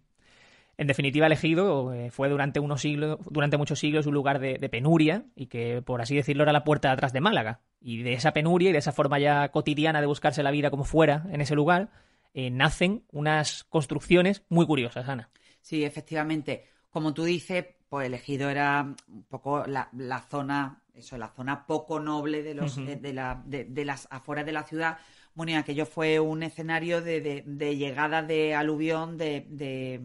En 0.80 0.88
definitiva, 0.88 1.26
elegido 1.26 1.94
eh, 1.94 2.10
fue 2.10 2.30
durante 2.30 2.62
unos 2.62 2.80
siglos, 2.80 3.20
durante 3.30 3.58
muchos 3.58 3.80
siglos 3.80 4.06
un 4.06 4.14
lugar 4.14 4.40
de, 4.40 4.58
penuria 4.70 5.26
y 5.36 5.48
que, 5.48 5.82
por 5.82 6.02
así 6.02 6.16
decirlo, 6.16 6.44
era 6.44 6.54
la 6.54 6.64
puerta 6.64 6.88
de 6.88 6.94
atrás 6.94 7.12
de 7.12 7.20
Málaga. 7.20 7.60
Y 7.82 8.02
de 8.02 8.14
esa 8.14 8.32
penuria 8.32 8.70
y 8.70 8.72
de 8.72 8.78
esa 8.78 8.94
forma 8.94 9.20
ya 9.20 9.50
cotidiana 9.50 10.00
de 10.00 10.08
buscarse 10.08 10.42
la 10.42 10.52
vida 10.52 10.70
como 10.70 10.86
fuera 10.86 11.26
en 11.34 11.42
ese 11.42 11.54
lugar, 11.54 11.90
eh, 12.34 12.50
nacen 12.50 13.04
unas 13.12 13.66
construcciones 13.66 14.44
muy 14.48 14.66
curiosas, 14.66 15.10
Ana. 15.10 15.30
Sí, 15.60 15.84
efectivamente. 15.84 16.64
Como 16.90 17.14
tú 17.14 17.26
dices, 17.26 17.66
pues 17.90 18.08
elegido 18.08 18.50
era 18.50 18.96
un 19.10 19.24
poco 19.24 19.66
la, 19.68 19.90
zona, 20.30 20.82
eso, 20.94 21.18
la 21.18 21.28
zona 21.28 21.68
poco 21.68 22.00
noble 22.00 22.42
de 22.42 22.54
los, 22.54 22.78
de, 22.78 23.14
la, 23.14 23.44
de, 23.46 23.84
las 23.84 24.08
afueras 24.12 24.46
de 24.46 24.54
la 24.54 24.64
ciudad. 24.64 24.98
Bueno, 25.34 25.60
aquello 25.60 25.86
fue 25.86 26.22
un 26.22 26.42
escenario 26.42 27.02
de, 27.02 27.44
llegada 27.76 28.24
de 28.24 28.56
aluvión 28.56 29.18
de, 29.18 29.46
de 29.50 30.00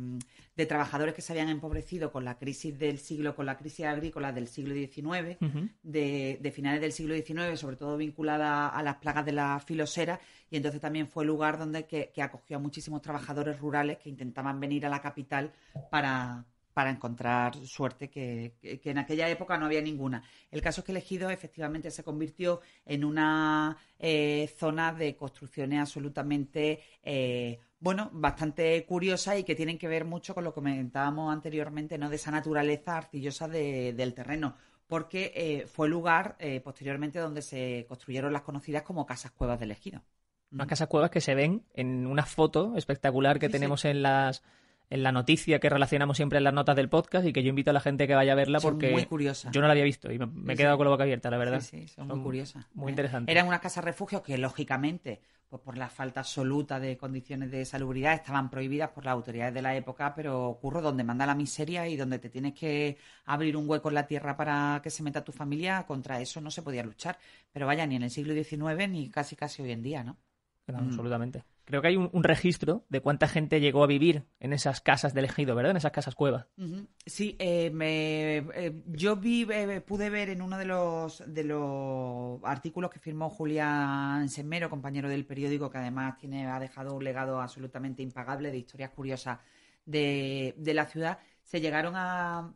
trabajadores 0.57 1.15
que 1.15 1.23
se 1.23 1.33
habían 1.33 1.49
empobrecido 1.49 2.13
con 2.13 2.25
la 2.25 2.39
crisis 2.39 2.79
del 2.79 2.99
siglo, 2.99 3.35
con 3.35 3.47
la 3.47 3.57
crisis 3.57 3.87
agrícola 3.87 4.33
del 4.33 4.47
siglo 4.47 4.75
XIX, 4.75 5.37
de, 5.83 6.53
finales 6.55 6.81
del 6.81 6.93
siglo 6.93 7.15
XIX, 7.15 7.59
sobre 7.59 7.77
todo 7.77 7.97
vinculada 7.97 8.69
a 8.69 8.83
las 8.83 8.97
plagas 8.97 9.27
de 9.27 9.33
la 9.33 9.59
filosera, 9.59 10.21
y 10.51 10.57
entonces 10.57 10.81
también 10.81 11.09
fue 11.09 11.25
el 11.25 11.29
lugar 11.29 11.59
donde 11.59 11.87
que, 11.87 12.13
acogió 12.23 12.57
a 12.57 12.61
muchísimos 12.61 13.03
trabajadores 13.03 13.59
rurales 13.59 13.99
que 13.99 14.09
intentaban 14.09 14.61
venir 14.61 14.87
a 14.87 14.89
la 14.89 15.01
capital 15.01 15.53
para, 15.91 16.45
para 16.73 16.91
encontrar 16.91 17.55
suerte, 17.67 18.09
que, 18.09 18.55
en 18.63 18.99
aquella 18.99 19.29
época 19.29 19.57
no 19.57 19.67
había 19.67 19.81
ninguna. 19.81 20.23
El 20.51 20.61
caso 20.61 20.81
es 20.81 20.85
que 20.85 20.93
elegido 20.93 21.31
efectivamente 21.31 21.91
se 21.91 22.05
convirtió 22.05 22.61
en 22.85 23.05
una 23.05 23.77
eh, 23.99 24.53
zona 24.57 24.93
de 24.93 25.17
construcciones 25.17 25.81
absolutamente 25.81 26.81
eh, 27.03 27.59
bueno, 27.85 28.09
bastante 28.15 28.83
curiosa 28.87 29.37
y 29.37 29.45
que 29.45 29.55
tienen 29.55 29.77
que 29.77 29.89
ver 29.89 30.07
mucho 30.07 30.35
con 30.35 30.43
lo 30.43 30.53
que 30.53 30.55
comentábamos 30.55 31.31
anteriormente, 31.31 31.99
¿no? 31.99 32.09
De 32.09 32.17
esa 32.17 32.31
naturaleza 32.31 32.97
arcillosa 32.97 33.47
del 33.47 34.15
terreno. 34.15 34.57
Porque 34.87 35.33
eh, 35.35 35.67
fue 35.67 35.87
lugar 35.91 36.35
eh, 36.39 36.61
posteriormente 36.61 37.19
donde 37.19 37.43
se 37.43 37.85
construyeron 37.87 38.33
las 38.33 38.41
conocidas 38.41 38.85
como 38.85 39.05
casas 39.05 39.33
cuevas 39.33 39.61
del 39.61 39.71
ejido. 39.71 40.03
Unas 40.51 40.67
casas 40.67 40.89
cuevas 40.89 41.11
que 41.11 41.21
se 41.21 41.35
ven 41.35 41.63
en 41.75 42.07
una 42.07 42.25
foto 42.25 42.73
espectacular 42.75 43.39
que 43.39 43.51
tenemos 43.51 43.85
en 43.85 44.01
las 44.01 44.43
en 44.89 45.03
la 45.03 45.13
noticia 45.13 45.59
que 45.59 45.69
relacionamos 45.69 46.17
siempre 46.17 46.39
en 46.39 46.45
las 46.45 46.55
notas 46.55 46.77
del 46.77 46.89
podcast 46.89 47.27
y 47.27 47.33
que 47.33 47.43
yo 47.43 47.51
invito 47.51 47.71
a 47.71 47.73
la 47.75 47.81
gente 47.81 48.07
que 48.07 48.15
vaya 48.15 48.33
a 48.33 48.37
verla 48.37 48.61
porque 48.61 48.93
muy 48.93 49.05
curiosa. 49.07 49.51
yo 49.51 49.61
no 49.61 49.67
la 49.67 49.73
había 49.73 49.85
visto 49.85 50.13
y 50.13 50.19
me, 50.19 50.53
he 50.53 50.57
quedado 50.57 50.77
con 50.77 50.87
la 50.87 50.91
boca 50.91 51.05
abierta, 51.05 51.31
la 51.31 51.39
verdad. 51.39 51.61
Sí, 51.61 51.89
son, 51.89 52.09
muy 52.09 52.21
curiosas. 52.21 52.67
Muy 52.75 52.91
interesantes. 52.91 53.31
Eran 53.31 53.47
unas 53.47 53.61
casas 53.61 53.85
refugio 53.85 54.23
que 54.23 54.39
lógicamente 54.39 55.21
pues 55.49 55.63
por 55.63 55.79
la 55.79 55.89
falta 55.89 56.21
absoluta 56.21 56.81
de 56.81 56.97
condiciones 56.97 57.51
de 57.51 57.65
salubridad 57.65 58.15
estaban 58.15 58.51
prohibidas 58.51 58.91
por 58.91 59.05
las 59.05 59.13
autoridades 59.13 59.55
de 59.55 59.63
la 59.63 59.77
época, 59.77 60.15
pero 60.15 60.49
ocurre 60.49 60.83
donde 60.83 61.05
manda 61.05 61.27
la 61.27 61.35
miseria 61.35 61.89
y 61.89 61.97
donde 61.97 62.19
te 62.19 62.31
tienes 62.31 62.55
que 62.55 62.99
abrir 63.25 63.57
un 63.57 63.69
hueco 63.69 63.89
en 63.89 63.95
la 63.95 64.07
tierra 64.07 64.37
para 64.37 64.81
que 64.83 64.91
se 64.91 65.03
meta 65.03 65.25
tu 65.25 65.33
familia, 65.33 65.85
contra 65.87 66.21
eso 66.21 66.41
no 66.41 66.51
se 66.51 66.63
podía 66.63 66.83
luchar. 66.83 67.19
Pero 67.53 67.67
vaya, 67.67 67.87
ni 67.87 67.97
en 67.97 68.03
el 68.03 68.11
siglo 68.11 68.35
XIX 68.35 68.89
ni 68.89 69.11
casi 69.11 69.37
casi 69.37 69.63
hoy 69.63 69.73
en 69.73 69.83
día, 69.83 70.03
¿no? 70.05 70.17
Mm. 70.67 70.77
Absolutamente. 70.77 71.45
Creo 71.65 71.81
que 71.81 71.89
hay 71.89 71.97
un, 71.97 72.25
registro 72.25 72.85
de 72.91 73.01
cuánta 73.01 73.27
gente 73.27 73.61
llegó 73.61 73.83
a 73.83 73.87
vivir 73.87 74.25
en 74.39 74.53
esas 74.53 74.83
casas 74.83 75.15
de 75.15 75.21
elegido, 75.21 75.55
¿verdad? 75.55 75.71
En 75.71 75.79
esas 75.79 75.93
casas 75.93 76.15
cuevas. 76.15 76.47
Sí, 77.07 77.37
eh, 77.39 77.71
me, 77.71 78.37
eh, 78.37 78.83
yo 78.87 79.17
vi, 79.17 79.47
eh, 79.51 79.81
pude 79.81 80.11
ver 80.11 80.29
en 80.29 80.43
uno 80.43 80.59
de 80.59 80.67
los, 80.67 81.23
de 81.27 81.45
los 81.45 82.41
artículos 82.45 82.91
que 82.91 82.99
firmó 82.99 83.31
Julián 83.31 84.29
Semero, 84.29 84.69
compañero 84.69 85.09
del 85.09 85.25
periódico, 85.25 85.71
que 85.71 85.79
además 85.79 86.19
tiene, 86.19 86.47
ha 86.47 86.61
dejado 86.61 86.95
un 86.95 87.05
legado 87.05 87.41
absolutamente 87.41 88.03
impagable 88.03 88.51
de 88.51 88.59
historias 88.59 88.91
curiosas 88.91 89.39
de, 89.87 90.55
de 90.59 90.75
la 90.75 90.85
ciudad. 90.85 91.19
Se 91.45 91.61
llegaron 91.61 91.95
a, 91.97 92.53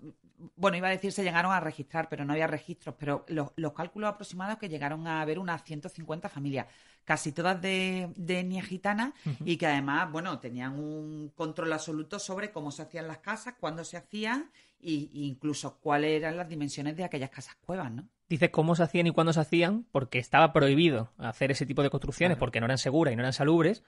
bueno, 0.57 0.77
iba 0.77 0.89
a 0.89 0.91
decir 0.91 1.13
se 1.13 1.23
llegaron 1.23 1.53
a 1.53 1.61
registrar, 1.61 2.09
pero 2.09 2.25
no 2.25 2.33
había 2.33 2.47
registros, 2.47 2.95
pero 2.99 3.25
los, 3.29 3.53
los 3.57 3.73
cálculos 3.73 4.11
aproximados 4.11 4.59
que 4.59 4.69
llegaron 4.69 5.07
a 5.07 5.21
haber 5.21 5.39
unas 5.39 5.63
150 5.65 6.29
familias 6.29 6.67
casi 7.05 7.33
todas 7.33 7.61
de, 7.63 8.13
de 8.17 8.41
etnia 8.41 8.63
gitana 8.63 9.15
y 9.43 9.57
que 9.57 9.67
además, 9.67 10.13
bueno, 10.13 10.41
tenían 10.41 10.79
un 10.79 11.33
control 11.35 11.73
absoluto 11.73 12.19
sobre 12.19 12.53
cómo 12.53 12.71
se 12.71 12.83
hacían 12.83 13.09
las 13.09 13.19
casas, 13.19 13.55
cuándo 13.59 13.83
se 13.83 13.97
hacían 13.97 14.51
e 14.81 15.09
incluso 15.13 15.79
cuáles 15.79 16.11
eran 16.11 16.37
las 16.37 16.51
dimensiones 16.51 16.97
de 16.99 17.05
aquellas 17.05 17.31
casas 17.31 17.57
cuevas, 17.65 17.91
¿no? 17.91 18.07
Dices 18.29 18.51
cómo 18.51 18.77
se 18.77 18.83
hacían 18.83 19.07
y 19.07 19.11
cuándo 19.11 19.33
se 19.33 19.41
hacían, 19.41 19.87
porque 19.91 20.19
estaba 20.19 20.53
prohibido 20.53 21.11
hacer 21.17 21.51
ese 21.51 21.65
tipo 21.65 21.83
de 21.83 21.89
construcciones, 21.89 22.37
porque 22.37 22.61
no 22.61 22.67
eran 22.67 22.77
seguras 22.77 23.15
y 23.15 23.17
no 23.17 23.23
eran 23.23 23.33
salubres. 23.33 23.83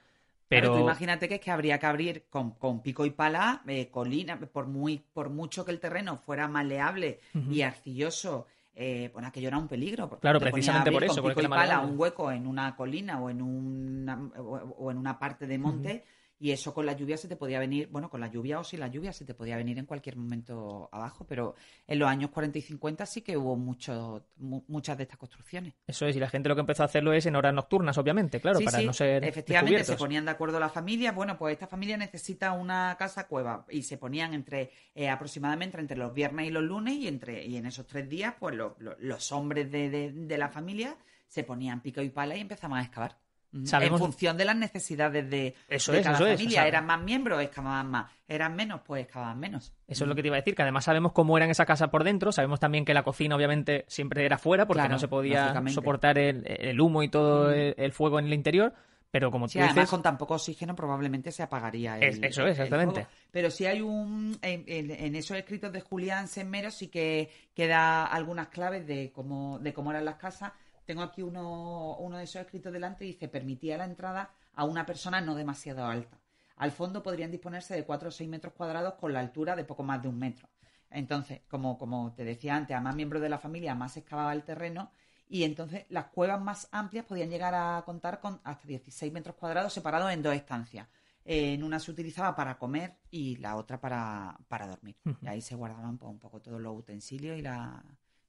Pero 0.51 0.79
imagínate 0.79 1.29
que 1.29 1.35
es 1.35 1.41
que 1.41 1.49
habría 1.49 1.79
que 1.79 1.85
abrir 1.85 2.25
con, 2.29 2.81
pico 2.81 3.05
y 3.05 3.11
pala 3.11 3.61
eh, 3.67 3.89
colina, 3.89 4.37
por 4.37 4.67
muy, 4.67 5.01
por 5.13 5.29
mucho 5.29 5.63
que 5.63 5.71
el 5.71 5.79
terreno 5.79 6.17
fuera 6.17 6.49
maleable 6.49 7.21
y 7.49 7.61
arcilloso 7.61 8.47
eh, 8.73 9.09
bueno, 9.13 9.27
aquello 9.27 9.49
era 9.49 9.57
un 9.57 9.67
peligro. 9.67 10.09
claro, 10.19 10.39
precisamente 10.39 10.91
por 10.91 11.03
eso. 11.03 11.21
Con 11.21 11.49
pala, 11.49 11.79
un 11.79 11.99
hueco 11.99 12.31
en 12.31 12.47
una 12.47 12.75
colina 12.75 13.21
o 13.21 13.29
en 13.29 13.41
una, 13.41 14.29
o 14.37 14.91
en 14.91 14.97
una 14.97 15.19
parte 15.19 15.47
de 15.47 15.57
monte. 15.57 16.03
Y 16.41 16.49
eso 16.49 16.73
con 16.73 16.87
la 16.87 16.93
lluvia 16.93 17.17
se 17.17 17.27
te 17.27 17.35
podía 17.35 17.59
venir, 17.59 17.87
bueno, 17.91 18.09
con 18.09 18.19
la 18.19 18.25
lluvia 18.25 18.59
o 18.59 18.63
sin 18.63 18.79
la 18.79 18.87
lluvia 18.87 19.13
se 19.13 19.25
te 19.25 19.35
podía 19.35 19.57
venir 19.57 19.77
en 19.77 19.85
cualquier 19.85 20.15
momento 20.15 20.89
abajo, 20.91 21.23
pero 21.23 21.53
en 21.85 21.99
los 21.99 22.09
años 22.09 22.31
40 22.31 22.57
y 22.57 22.61
50 22.63 23.05
sí 23.05 23.21
que 23.21 23.37
hubo 23.37 23.55
mucho, 23.55 24.25
muchas 24.37 24.97
de 24.97 25.03
estas 25.03 25.19
construcciones. 25.19 25.75
Eso 25.85 26.07
es, 26.07 26.15
y 26.15 26.19
la 26.19 26.29
gente 26.29 26.49
lo 26.49 26.55
que 26.55 26.61
empezó 26.61 26.81
a 26.81 26.87
hacerlo 26.87 27.13
es 27.13 27.27
en 27.27 27.35
horas 27.35 27.53
nocturnas, 27.53 27.95
obviamente, 27.99 28.41
claro, 28.41 28.59
para 28.65 28.81
no 28.81 28.91
ser. 28.91 29.23
Efectivamente, 29.23 29.83
se 29.83 29.95
ponían 29.95 30.25
de 30.25 30.31
acuerdo 30.31 30.59
las 30.59 30.71
familias, 30.71 31.13
bueno, 31.13 31.37
pues 31.37 31.53
esta 31.53 31.67
familia 31.67 31.95
necesita 31.95 32.53
una 32.53 32.95
casa 32.97 33.27
cueva, 33.27 33.67
y 33.69 33.83
se 33.83 33.99
ponían 33.99 34.33
entre 34.33 34.71
eh, 34.95 35.09
aproximadamente 35.09 35.79
entre 35.79 35.95
los 35.95 36.11
viernes 36.11 36.47
y 36.47 36.49
los 36.49 36.63
lunes, 36.63 36.95
y 36.95 37.07
entre 37.07 37.45
y 37.45 37.57
en 37.57 37.67
esos 37.67 37.85
tres 37.85 38.09
días, 38.09 38.33
pues 38.39 38.55
los 38.55 39.31
hombres 39.31 39.71
de, 39.71 40.11
de 40.11 40.37
la 40.39 40.49
familia 40.49 40.97
se 41.27 41.43
ponían 41.43 41.81
pico 41.81 42.01
y 42.01 42.09
pala 42.09 42.35
y 42.35 42.39
empezaban 42.41 42.79
a 42.79 42.81
excavar. 42.81 43.21
En 43.53 43.97
función 43.97 44.37
de 44.37 44.45
las 44.45 44.55
necesidades 44.55 45.29
de, 45.29 45.55
eso 45.67 45.91
cada 46.01 46.17
familia. 46.17 46.67
Eran 46.67 46.85
más 46.85 47.01
miembros, 47.01 47.41
excavaban 47.41 47.89
más. 47.89 48.11
Eran 48.27 48.55
menos, 48.55 48.81
pues 48.85 49.03
excavaban 49.03 49.39
menos. 49.39 49.73
Eso 49.87 50.05
es 50.05 50.07
lo 50.07 50.15
que 50.15 50.21
te 50.21 50.29
iba 50.29 50.37
a 50.37 50.39
decir, 50.39 50.55
que 50.55 50.61
además 50.61 50.85
sabemos 50.85 51.11
cómo 51.11 51.37
eran 51.37 51.49
esa 51.49 51.65
casa 51.65 51.91
por 51.91 52.05
dentro. 52.05 52.31
Sabemos 52.31 52.61
también 52.61 52.85
que 52.85 52.93
la 52.93 53.03
cocina, 53.03 53.35
obviamente, 53.35 53.83
siempre 53.87 54.25
era 54.25 54.37
fuera 54.37 54.65
porque 54.65 54.87
no 54.87 54.99
se 54.99 55.07
podía 55.07 55.61
soportar 55.67 56.17
el, 56.17 56.79
humo 56.79 57.03
y 57.03 57.09
todo 57.09 57.51
el, 57.51 57.91
fuego 57.91 58.19
en 58.19 58.25
el 58.25 58.33
interior. 58.33 58.73
Pero 59.11 59.29
como 59.29 59.49
tú 59.49 59.59
además 59.59 59.89
con 59.89 60.01
tan 60.01 60.17
poco 60.17 60.35
oxígeno 60.35 60.73
probablemente 60.73 61.33
se 61.33 61.43
apagaría 61.43 61.97
el, 61.97 62.23
Eso 62.23 62.47
es, 62.47 62.51
exactamente. 62.51 63.07
Pero 63.29 63.51
sí 63.51 63.65
hay 63.65 63.81
un... 63.81 64.39
En, 64.41 65.15
esos 65.17 65.35
escritos 65.35 65.73
de 65.73 65.81
Julián 65.81 66.29
Semero 66.29 66.71
sí 66.71 66.87
que 66.87 67.29
queda 67.53 68.05
algunas 68.05 68.47
claves 68.47 68.87
de 68.87 69.11
cómo, 69.11 69.59
de 69.59 69.73
cómo 69.73 69.91
eran 69.91 70.05
las 70.05 70.15
casas 70.15 70.53
tengo 70.85 71.01
aquí 71.01 71.21
uno, 71.21 71.97
uno 71.97 72.17
de 72.17 72.23
esos 72.23 72.41
escritos 72.41 72.73
delante 72.73 73.05
y 73.05 73.09
dice, 73.09 73.27
permitía 73.27 73.77
la 73.77 73.85
entrada 73.85 74.31
a 74.53 74.65
una 74.65 74.85
persona 74.85 75.21
no 75.21 75.35
demasiado 75.35 75.85
alta. 75.85 76.19
Al 76.57 76.71
fondo 76.71 77.01
podrían 77.01 77.31
disponerse 77.31 77.75
de 77.75 77.85
4 77.85 78.09
o 78.09 78.11
6 78.11 78.29
metros 78.29 78.53
cuadrados 78.53 78.93
con 78.95 79.13
la 79.13 79.19
altura 79.19 79.55
de 79.55 79.63
poco 79.63 79.83
más 79.83 80.01
de 80.01 80.07
un 80.07 80.19
metro. 80.19 80.47
Entonces, 80.89 81.41
como, 81.49 81.77
como 81.77 82.13
te 82.13 82.23
decía 82.23 82.55
antes, 82.55 82.75
a 82.75 82.81
más 82.81 82.95
miembros 82.95 83.21
de 83.21 83.29
la 83.29 83.39
familia 83.39 83.73
más 83.73 83.97
excavaba 83.97 84.33
el 84.33 84.43
terreno 84.43 84.91
y 85.27 85.43
entonces 85.43 85.85
las 85.89 86.07
cuevas 86.07 86.41
más 86.41 86.67
amplias 86.71 87.05
podían 87.05 87.29
llegar 87.29 87.55
a 87.55 87.81
contar 87.85 88.19
con 88.19 88.41
hasta 88.43 88.67
16 88.67 89.13
metros 89.13 89.37
cuadrados 89.37 89.73
separados 89.73 90.11
en 90.11 90.21
dos 90.21 90.35
estancias. 90.35 90.87
En 91.23 91.63
una 91.63 91.79
se 91.79 91.91
utilizaba 91.91 92.35
para 92.35 92.57
comer 92.57 92.97
y 93.09 93.37
la 93.37 93.55
otra 93.55 93.79
para, 93.79 94.37
para 94.47 94.67
dormir. 94.67 94.97
Y 95.21 95.27
ahí 95.27 95.41
se 95.41 95.55
guardaban 95.55 95.97
pues, 95.97 96.11
un 96.11 96.19
poco 96.19 96.41
todos 96.41 96.59
los 96.59 96.77
utensilios 96.77 97.37
y, 97.37 97.41
la, 97.41 97.81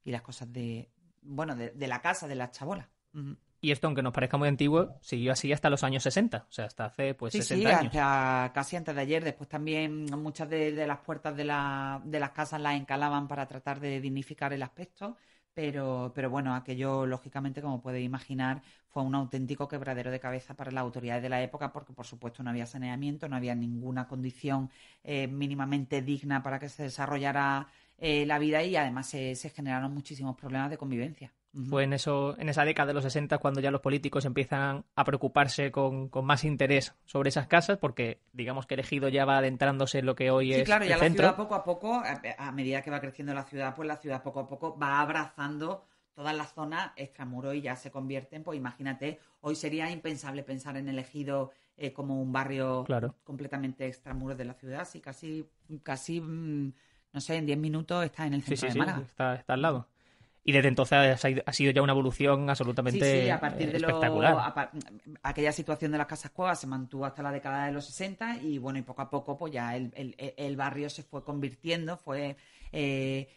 y 0.03 0.11
las 0.11 0.21
cosas 0.21 0.53
de, 0.53 0.89
bueno, 1.23 1.55
de, 1.55 1.87
la 1.87 2.01
casa, 2.01 2.27
de 2.27 2.35
las 2.35 2.51
chabolas. 2.51 2.87
Y 3.61 3.71
esto, 3.71 3.87
aunque 3.87 4.01
nos 4.01 4.11
parezca 4.11 4.37
muy 4.37 4.49
antiguo, 4.49 4.97
siguió 5.01 5.31
así 5.31 5.53
hasta 5.53 5.69
los 5.69 5.83
años 5.83 6.03
60, 6.03 6.47
o 6.49 6.51
sea, 6.51 6.65
hasta 6.65 6.85
hace 6.85 7.13
pues 7.13 7.31
sí, 7.31 7.41
60 7.41 7.69
sí, 7.69 7.73
años. 7.73 7.95
Hasta 7.95 8.51
casi 8.53 8.75
antes 8.75 8.93
de 8.93 9.01
ayer. 9.01 9.23
Después 9.23 9.47
también 9.47 10.05
muchas 10.21 10.49
de, 10.49 10.85
las 10.85 10.99
puertas 10.99 11.35
de, 11.37 11.45
la, 11.45 12.01
de 12.03 12.19
las 12.19 12.31
casas 12.31 12.59
las 12.59 12.75
encalaban 12.75 13.27
para 13.27 13.47
tratar 13.47 13.79
de 13.79 14.01
dignificar 14.01 14.51
el 14.51 14.63
aspecto. 14.63 15.15
Pero, 15.53 16.11
pero 16.15 16.29
bueno, 16.31 16.55
aquello, 16.55 17.05
lógicamente, 17.05 17.61
como 17.61 17.79
puedes 17.79 18.03
imaginar, 18.03 18.63
fue 18.89 19.03
un 19.03 19.15
auténtico 19.15 19.67
quebradero 19.67 20.11
de 20.11 20.19
cabeza 20.19 20.55
para 20.55 20.71
las 20.71 20.81
autoridades 20.81 21.23
de 21.23 21.29
la 21.29 21.41
época, 21.41 21.71
porque 21.71 21.93
por 21.93 22.05
supuesto 22.05 22.43
no 22.43 22.49
había 22.49 22.65
saneamiento, 22.65 23.29
no 23.29 23.35
había 23.35 23.55
ninguna 23.55 24.07
condición 24.07 24.71
eh, 25.03 25.27
mínimamente 25.27 26.01
digna 26.01 26.43
para 26.43 26.59
que 26.59 26.69
se 26.69 26.83
desarrollara 26.83 27.67
eh, 27.97 28.25
la 28.25 28.39
vida 28.39 28.63
y 28.63 28.75
además 28.75 29.07
se, 29.07 29.35
generaron 29.35 29.93
muchísimos 29.93 30.35
problemas 30.35 30.69
de 30.69 30.77
convivencia. 30.77 31.33
Fue 31.69 31.83
en 31.83 31.93
eso, 31.93 32.35
en 32.39 32.49
esa 32.49 32.65
década 32.65 32.87
de 32.87 32.93
los 32.95 33.03
60 33.03 33.37
cuando 33.37 33.61
ya 33.61 33.69
los 33.69 33.81
políticos 33.81 34.25
empiezan 34.25 34.85
a 34.95 35.03
preocuparse 35.03 35.71
con, 35.71 36.09
más 36.23 36.45
interés 36.45 36.95
sobre 37.05 37.29
esas 37.29 37.45
casas, 37.45 37.77
porque 37.77 38.21
digamos 38.31 38.65
que 38.65 38.73
elegido 38.73 39.07
ya 39.07 39.23
va 39.23 39.37
adentrándose 39.37 39.99
en 39.99 40.07
lo 40.07 40.15
que 40.15 40.31
hoy 40.31 40.51
es. 40.51 40.59
Sí, 40.59 40.65
claro, 40.65 40.85
ya 40.85 40.97
la 40.97 41.09
ciudad 41.09 41.35
poco 41.35 41.53
a 41.53 41.63
poco, 41.63 42.01
a 42.37 42.51
medida 42.51 42.81
que 42.81 42.89
va 42.89 42.99
creciendo 42.99 43.35
la 43.35 43.43
ciudad, 43.43 43.75
pues 43.75 43.87
la 43.87 43.97
ciudad 43.97 44.23
poco 44.23 44.39
a 44.39 44.47
poco 44.47 44.75
va 44.79 44.99
abrazando 44.99 45.85
todas 46.13 46.35
las 46.35 46.53
zonas 46.53 46.91
extramuros 46.95 47.55
y 47.55 47.61
ya 47.61 47.75
se 47.75 47.91
convierten, 47.91 48.43
pues 48.43 48.57
imagínate, 48.57 49.19
hoy 49.41 49.55
sería 49.55 49.89
impensable 49.89 50.43
pensar 50.43 50.77
en 50.77 50.87
el 50.87 50.99
ejido 50.99 51.51
eh, 51.75 51.91
como 51.91 52.21
un 52.21 52.31
barrio 52.31 52.85
completamente 53.23 53.87
extramuros 53.87 54.37
de 54.37 54.45
la 54.45 54.53
ciudad, 54.53 54.81
así 54.81 55.01
casi, 55.01 55.49
casi, 55.81 56.21
mm, 56.21 56.73
no 57.13 57.21
sé, 57.21 57.35
en 57.35 57.45
10 57.45 57.57
minutos 57.57 58.03
está 58.03 58.25
en 58.25 58.33
el 58.33 58.43
centro 58.43 58.69
de 58.69 58.75
Málaga. 58.75 59.01
está, 59.05 59.35
está 59.35 59.53
al 59.53 59.61
lado. 59.61 59.87
Y 60.45 60.51
desde 60.51 60.67
entonces 60.67 61.23
ha 61.45 61.53
sido 61.53 61.71
ya 61.71 61.81
una 61.81 61.93
evolución 61.93 62.49
absolutamente 62.49 63.23
sí, 63.23 63.29
a 63.29 63.39
partir 63.39 63.71
de 63.71 63.77
espectacular. 63.77 64.69
aquella 65.21 65.53
situación 65.53 65.93
de 65.93 65.97
las 65.97 66.07
casas 66.07 66.31
cuevas 66.31 66.59
se 66.59 66.67
mantuvo 66.67 67.05
hasta 67.05 67.23
la 67.23 67.31
década 67.31 67.67
de 67.67 67.71
los 67.71 67.85
60 67.85 68.41
y 68.41 68.57
bueno, 68.57 68.77
y 68.77 68.81
poco 68.81 69.03
a 69.03 69.09
poco 69.09 69.37
pues 69.37 69.53
ya 69.53 69.77
el, 69.77 69.93
el, 69.95 70.55
barrio 70.57 70.89
se 70.89 71.03
fue 71.03 71.23
convirtiendo, 71.23 71.95
fue 71.95 72.35
eh, 72.73 73.29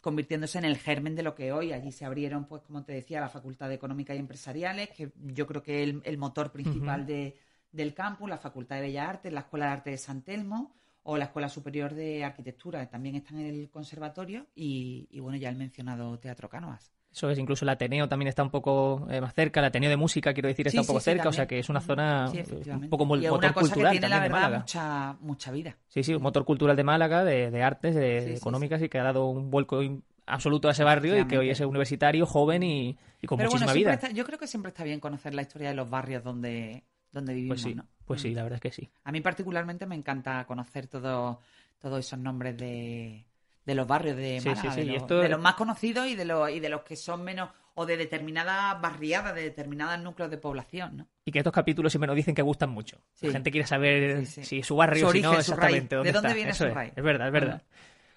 convirtiéndose 0.00 0.58
en 0.58 0.64
el 0.64 0.78
germen 0.78 1.14
de 1.14 1.22
lo 1.22 1.36
que 1.36 1.52
hoy. 1.52 1.72
Allí 1.72 1.92
se 1.92 2.04
abrieron, 2.04 2.46
pues 2.46 2.62
como 2.62 2.82
te 2.82 2.92
decía, 2.92 3.20
la 3.20 3.28
Facultad 3.28 3.68
de 3.68 3.76
Económica 3.76 4.12
y 4.16 4.18
Empresariales, 4.18 4.88
que 4.90 5.12
yo 5.26 5.46
creo 5.46 5.62
que 5.62 5.84
es 5.84 5.94
el, 6.02 6.18
motor 6.18 6.50
principal 6.50 7.06
de, 7.06 7.38
del 7.70 7.94
campus, 7.94 8.28
la 8.28 8.38
Facultad 8.38 8.76
de 8.76 8.82
Bellas 8.82 9.08
Artes, 9.08 9.32
la 9.32 9.40
Escuela 9.40 9.66
de 9.66 9.72
Arte 9.72 9.90
de 9.90 9.98
San 9.98 10.22
Telmo 10.22 10.77
o 11.10 11.16
la 11.16 11.24
Escuela 11.24 11.48
Superior 11.48 11.94
de 11.94 12.22
Arquitectura, 12.22 12.86
también 12.90 13.16
está 13.16 13.32
en 13.32 13.40
el 13.40 13.70
conservatorio, 13.70 14.46
y, 14.54 15.08
bueno, 15.20 15.38
ya 15.38 15.48
el 15.48 15.56
mencionado 15.56 16.18
Teatro 16.18 16.50
Cánovas. 16.50 16.92
Eso 17.10 17.30
es, 17.30 17.38
incluso 17.38 17.64
el 17.64 17.70
Ateneo 17.70 18.10
también 18.10 18.28
está 18.28 18.42
un 18.42 18.50
poco 18.50 19.06
eh, 19.08 19.18
más 19.18 19.32
cerca, 19.32 19.60
el 19.60 19.66
Ateneo 19.66 19.88
de 19.88 19.96
Música, 19.96 20.34
quiero 20.34 20.48
decir, 20.48 20.66
está 20.66 20.82
un 20.82 20.86
poco 20.86 21.00
cerca, 21.00 21.30
o 21.30 21.32
sea 21.32 21.46
que 21.46 21.60
es 21.60 21.70
una 21.70 21.80
zona 21.80 22.30
eh, 22.34 22.44
un 22.70 22.90
poco 22.90 23.04
y 23.16 23.26
motor 23.26 23.54
cultural 23.54 23.94
que 23.94 24.00
tiene, 24.00 24.14
la 24.14 24.20
verdad, 24.20 24.58
Mucha, 24.58 25.16
mucha 25.20 25.50
vida. 25.50 25.78
Sí, 25.86 26.02
sí, 26.02 26.12
un 26.12 26.20
motor 26.20 26.44
cultural 26.44 26.76
de 26.76 26.84
Málaga, 26.84 27.24
de, 27.24 27.62
artes, 27.62 27.94
de, 27.94 28.34
económicas, 28.34 28.82
y 28.82 28.90
que 28.90 28.98
ha 28.98 29.04
dado 29.04 29.28
un 29.28 29.50
vuelco 29.50 29.80
absoluto 30.26 30.68
a 30.68 30.72
ese 30.72 30.84
barrio 30.84 31.18
y 31.18 31.26
que 31.26 31.38
hoy 31.38 31.48
es 31.48 31.58
universitario, 31.60 32.26
joven 32.26 32.62
y, 32.62 32.98
con 33.26 33.38
muchísima 33.38 33.72
vida. 33.72 33.98
yo 34.12 34.26
creo 34.26 34.38
que 34.38 34.46
siempre 34.46 34.68
está 34.68 34.84
bien 34.84 35.00
conocer 35.00 35.32
la 35.32 35.40
historia 35.40 35.70
de 35.70 35.74
los 35.74 35.88
barrios 35.88 36.22
donde, 36.22 36.84
donde 37.18 37.34
vivimos, 37.34 37.62
pues 37.62 37.76
¿no? 37.76 37.86
Pues 38.04 38.22
sí, 38.22 38.30
mm. 38.30 38.34
la 38.34 38.42
verdad 38.42 38.56
es 38.56 38.62
que 38.62 38.72
sí. 38.72 38.90
A 39.04 39.12
mí 39.12 39.20
particularmente 39.20 39.86
me 39.86 39.94
encanta 39.94 40.44
conocer 40.46 40.86
todo, 40.86 41.40
todos 41.78 41.98
esos 42.00 42.18
nombres 42.18 42.56
de, 42.56 43.24
de 43.68 43.74
los 43.74 43.86
barrios 43.86 44.16
de 44.16 44.40
Málaga, 44.44 44.74
de, 44.74 45.28
los, 45.28 45.40
más 45.40 45.54
conocidos 45.54 46.06
y 46.06 46.14
de 46.14 46.24
los, 46.24 46.50
y 46.50 46.58
de 46.58 46.70
los 46.70 46.80
que 46.82 46.96
son 46.96 47.22
menos, 47.22 47.50
o 47.74 47.84
de 47.84 47.98
determinadas 47.98 48.80
barriadas, 48.80 49.34
de 49.34 49.42
determinados 49.42 50.00
núcleos 50.00 50.30
de 50.30 50.38
población, 50.38 50.96
¿no? 50.96 51.06
Y 51.26 51.30
que 51.30 51.38
estos 51.38 51.52
capítulos 51.52 51.92
siempre 51.92 52.06
nos 52.06 52.16
dicen 52.16 52.34
que 52.34 52.40
gustan 52.40 52.70
mucho. 52.70 52.98
La 53.20 53.30
gente 53.30 53.50
quiere 53.50 53.66
saber 53.66 54.24
si 54.24 54.62
su 54.62 54.74
barrio, 54.74 55.12
si 55.12 55.20
no, 55.20 55.34
exactamente 55.34 55.96
¿De 55.96 56.12
dónde 56.12 56.32
viene 56.32 56.54
su 56.54 56.64
raíz? 56.64 56.94
Es, 56.96 57.04
verdad, 57.04 57.26
es 57.26 57.32
verdad. 57.32 57.62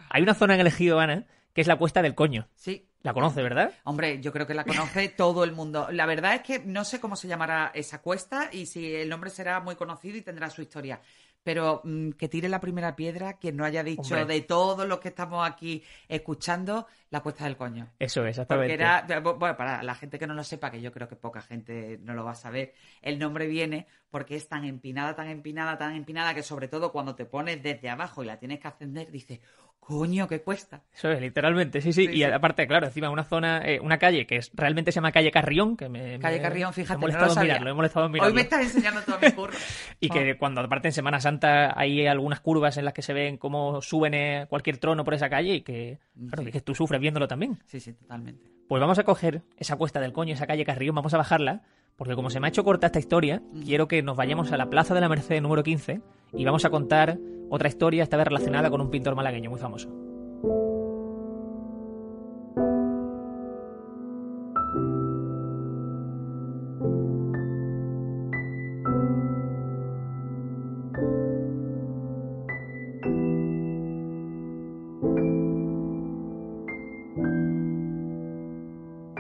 Hay 0.10 0.24
una 0.24 0.34
zona 0.34 0.55
en 0.55 0.62
el 0.62 0.67
Ejido, 0.67 1.00
Ana, 1.00 1.25
que 1.53 1.62
es 1.62 1.67
la 1.67 1.75
Cuesta 1.75 2.01
del 2.01 2.15
Coño. 2.15 2.48
Sí. 2.55 2.88
La 3.03 3.13
conoce, 3.13 3.41
¿verdad? 3.41 3.72
Hombre, 3.84 4.22
yo 4.22 4.31
creo 4.31 4.46
que 4.46 4.53
la 4.53 4.63
conoce 4.63 5.10
todo 5.10 5.43
el 5.43 5.53
mundo. 5.53 5.88
La 5.91 6.05
verdad 6.05 6.36
es 6.36 6.41
que 6.41 6.60
no 6.60 6.84
sé 6.84 7.00
cómo 7.00 7.15
se 7.15 7.27
llamará 7.27 7.72
esa 7.74 8.01
cuesta 8.01 8.50
y 8.51 8.67
si 8.67 8.93
el 8.93 9.10
nombre 9.10 9.29
será 9.29 9.60
muy 9.60 9.75
conocido 9.75 10.17
y 10.17 10.22
tendrá 10.22 10.50
su 10.50 10.62
historia. 10.62 11.01
Pero 11.43 11.81
mm, 11.84 12.12
que 12.12 12.29
tire 12.29 12.48
la 12.48 12.60
primera 12.60 12.96
piedra 12.96 13.34
quien 13.39 13.58
no 13.58 13.65
haya 13.65 13.84
dicho 13.84 14.25
de 14.25 14.41
todos 14.41 14.88
los 14.88 15.00
que 15.00 15.08
estamos 15.08 15.48
aquí 15.50 15.84
escuchando 16.08 16.86
la 17.10 17.22
cuesta 17.22 17.46
del 17.46 17.58
coño. 17.58 17.89
Eso, 17.98 18.24
exactamente. 18.25 18.77
Porque 18.77 18.84
era, 18.84 19.20
bueno, 19.20 19.58
para 19.58 19.81
la 19.81 19.96
gente 19.96 20.20
que 20.20 20.27
no 20.27 20.36
lo 20.36 20.43
sepa, 20.43 20.70
que 20.70 20.81
yo 20.81 20.91
creo 20.91 21.08
que 21.08 21.15
poca 21.15 21.41
gente 21.41 22.00
no 22.03 22.13
lo 22.13 22.24
va 22.24 22.31
a 22.31 22.36
saber, 22.36 22.74
el 23.01 23.17
nombre 23.17 23.48
viene 23.48 23.88
porque 24.12 24.36
es 24.36 24.48
tan 24.48 24.65
empinada, 24.65 25.15
tan 25.15 25.29
empinada, 25.29 25.77
tan 25.79 25.96
empinada 25.96 26.36
que 26.36 26.43
sobre 26.43 26.67
todo 26.67 26.91
cuando 26.91 27.15
te 27.15 27.25
pones 27.25 27.63
desde 27.63 27.89
abajo 27.89 28.24
y 28.24 28.27
la 28.27 28.38
tienes 28.38 28.60
que 28.60 28.67
ascender, 28.67 29.10
dices, 29.10 29.39
Coño, 29.81 30.27
¿qué 30.27 30.41
cuesta? 30.41 30.83
Eso 30.93 31.09
es, 31.09 31.19
literalmente, 31.19 31.81
sí, 31.81 31.91
sí. 31.91 32.07
y 32.13 32.23
aparte, 32.23 32.67
claro, 32.67 32.85
encima 32.85 33.09
una 33.09 33.23
zona, 33.23 33.63
eh, 33.65 33.79
una 33.81 33.97
calle 33.97 34.27
que 34.27 34.38
es 34.38 34.51
realmente 34.53 34.91
se 34.91 34.97
llama 34.97 35.11
calle 35.11 35.31
Carrión, 35.31 35.75
que 35.75 35.89
me. 35.89 36.19
Calle 36.19 36.39
Carrión, 36.39 36.71
fíjate. 36.71 37.00
Me 37.00 37.07
he 37.07 37.07
molestado 37.07 37.35
no 37.35 37.41
mirarlo, 37.41 37.69
he 37.69 37.73
molestado 37.73 38.07
mirarlo. 38.07 38.29
Hoy 38.29 38.35
me 38.35 38.41
estás 38.41 38.61
enseñando 38.61 39.01
todo 39.01 39.17
mi 39.19 39.31
curro. 39.31 39.53
y 40.00 40.09
que 40.09 40.38
cuando 40.38 40.61
aparte 40.61 40.89
en 40.89 40.93
Semana 40.93 41.19
Santa 41.19 41.73
hay 41.75 42.05
algunas 42.05 42.41
curvas 42.41 42.77
en 42.77 42.85
las 42.85 42.93
que 42.93 43.01
se 43.01 43.11
ven 43.11 43.38
cómo 43.38 43.81
suben 43.81 44.13
eh, 44.13 44.45
cualquier 44.47 44.77
trono 44.77 45.03
por 45.03 45.15
esa 45.15 45.29
calle 45.29 45.55
y 45.55 45.61
que, 45.61 45.97
claro, 46.29 46.50
que 46.50 46.61
tú 46.61 46.75
sufres 46.75 47.01
viéndolo 47.01 47.27
también. 47.27 47.57
Sí, 47.65 47.79
sí, 47.79 47.91
totalmente. 47.93 48.51
Pues 48.67 48.79
vamos 48.79 49.00
a 49.00 49.03
coger 49.03 49.41
esa 49.57 49.77
cuesta 49.77 50.00
del 50.00 50.13
coño, 50.13 50.35
esa 50.35 50.45
calle 50.45 50.63
Carrión, 50.63 50.94
vamos 50.96 51.13
a 51.15 51.17
bajarla, 51.17 51.63
porque 52.01 52.16
como 52.16 52.31
se 52.31 52.40
me 52.40 52.48
ha 52.48 52.50
hecho 52.50 52.64
corta 52.64 52.87
esta 52.87 52.98
historia, 52.98 53.44
quiero 53.64 53.87
que 53.87 54.01
nos 54.01 54.18
vayamos 54.18 54.51
a 54.51 54.57
la 54.57 54.72
Plaza 54.72 54.96
de 54.96 55.01
la 55.01 55.07
Merced 55.07 55.40
número 55.40 55.61
15 55.61 56.01
y 56.33 56.44
vamos 56.44 56.66
a 56.66 56.72
contar 56.72 57.20
otra 57.51 57.70
historia, 57.70 58.01
esta 58.01 58.18
vez 58.18 58.25
relacionada 58.25 58.72
con 58.72 58.81
un 58.81 58.90
pintor 58.90 59.14
malagueño 59.14 59.51
muy 59.51 59.59
famoso. 59.59 60.10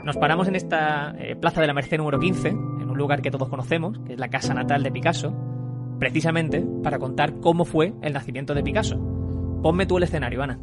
Nos 0.03 0.17
paramos 0.17 0.47
en 0.47 0.55
esta 0.55 1.15
eh, 1.19 1.35
Plaza 1.35 1.61
de 1.61 1.67
la 1.67 1.73
Merced 1.73 1.97
número 1.97 2.19
15, 2.19 2.49
en 2.49 2.89
un 2.89 2.97
lugar 2.97 3.21
que 3.21 3.29
todos 3.29 3.49
conocemos, 3.49 3.99
que 3.99 4.13
es 4.13 4.19
la 4.19 4.29
casa 4.29 4.53
natal 4.53 4.81
de 4.81 4.91
Picasso, 4.91 5.33
precisamente 5.99 6.65
para 6.81 6.97
contar 6.97 7.39
cómo 7.39 7.65
fue 7.65 7.93
el 8.01 8.13
nacimiento 8.13 8.55
de 8.55 8.63
Picasso. 8.63 8.99
Ponme 9.61 9.85
tú 9.85 9.97
el 9.97 10.03
escenario, 10.03 10.41
Ana. 10.41 10.59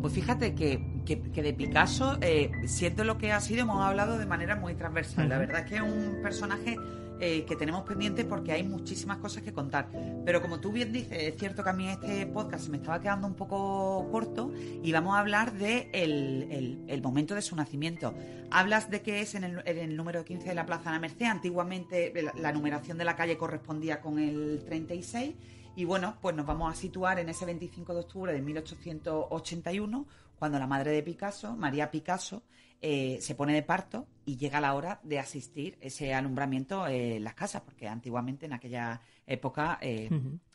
Pues 0.00 0.14
fíjate 0.14 0.54
que, 0.54 0.97
de 1.16 1.54
Picasso, 1.54 2.18
eh, 2.20 2.50
siendo 2.66 3.02
lo 3.02 3.16
que 3.16 3.32
ha 3.32 3.40
sido, 3.40 3.62
hemos 3.62 3.82
hablado 3.82 4.18
de 4.18 4.26
manera 4.26 4.56
muy 4.56 4.74
transversal. 4.74 5.28
La 5.28 5.38
verdad 5.38 5.60
es 5.60 5.66
que 5.66 5.76
es 5.76 5.82
un 5.82 6.20
personaje 6.22 6.76
eh, 7.20 7.44
que 7.46 7.56
tenemos 7.56 7.82
pendiente 7.82 8.24
porque 8.24 8.52
hay 8.52 8.62
muchísimas 8.62 9.16
cosas 9.16 9.42
que 9.42 9.52
contar. 9.52 9.88
Pero 10.24 10.42
como 10.42 10.60
tú 10.60 10.70
bien 10.70 10.92
dices, 10.92 11.18
es 11.18 11.36
cierto 11.36 11.64
que 11.64 11.70
a 11.70 11.72
mí 11.72 11.88
este 11.88 12.26
podcast 12.26 12.64
se 12.64 12.70
me 12.70 12.76
estaba 12.76 13.00
quedando 13.00 13.26
un 13.26 13.34
poco 13.34 14.06
corto 14.12 14.52
y 14.82 14.92
vamos 14.92 15.16
a 15.16 15.20
hablar 15.20 15.54
de 15.54 15.90
el, 15.94 17.00
momento 17.02 17.34
de 17.34 17.42
su 17.42 17.56
nacimiento. 17.56 18.14
Hablas 18.50 18.90
de 18.90 19.00
que 19.00 19.20
es 19.20 19.34
en 19.34 19.44
el, 19.44 19.96
número 19.96 20.24
15 20.24 20.48
de 20.48 20.54
la 20.54 20.66
Plaza 20.66 20.90
de 20.90 20.96
la 20.96 21.00
Merced. 21.00 21.24
Antiguamente 21.24 22.12
la 22.36 22.52
numeración 22.52 22.98
de 22.98 23.04
la 23.04 23.16
calle 23.16 23.38
correspondía 23.38 24.00
con 24.00 24.18
el 24.18 24.62
36 24.66 25.34
y 25.78 25.84
bueno, 25.84 26.16
pues 26.20 26.34
nos 26.34 26.44
vamos 26.44 26.72
a 26.72 26.76
situar 26.76 27.20
en 27.20 27.28
ese 27.28 27.46
25 27.46 27.94
de 27.94 28.00
octubre 28.00 28.32
de 28.32 28.42
1881, 28.42 30.06
cuando 30.38 30.58
la 30.58 30.66
madre 30.66 30.92
de 30.92 31.02
Picasso, 31.02 31.56
María 31.56 31.90
Picasso, 31.90 32.42
eh, 32.80 33.18
se 33.20 33.34
pone 33.34 33.52
de 33.54 33.62
parto 33.62 34.06
y 34.24 34.36
llega 34.36 34.60
la 34.60 34.74
hora 34.74 35.00
de 35.02 35.18
asistir 35.18 35.76
ese 35.80 36.14
alumbramiento 36.14 36.86
en 36.86 37.24
las 37.24 37.34
casas, 37.34 37.62
porque 37.62 37.88
antiguamente 37.88 38.46
en 38.46 38.52
aquella 38.52 39.00
época 39.26 39.78
eh, 39.82 40.08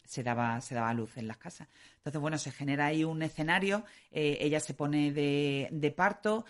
se, 0.06 0.24
daba, 0.24 0.62
se 0.62 0.74
daba 0.74 0.94
luz 0.94 1.18
en 1.18 1.28
las 1.28 1.38
casas. 1.38 1.68
Entonces, 1.98 2.22
bueno, 2.22 2.38
se 2.38 2.52
genera 2.52 2.86
ahí 2.86 3.04
un 3.04 3.22
escenario, 3.24 3.84
eh, 4.10 4.38
ella 4.40 4.62
se 4.62 4.74
pone 4.74 5.12
de, 5.12 5.68
de 5.72 5.92
parto, 5.92 6.46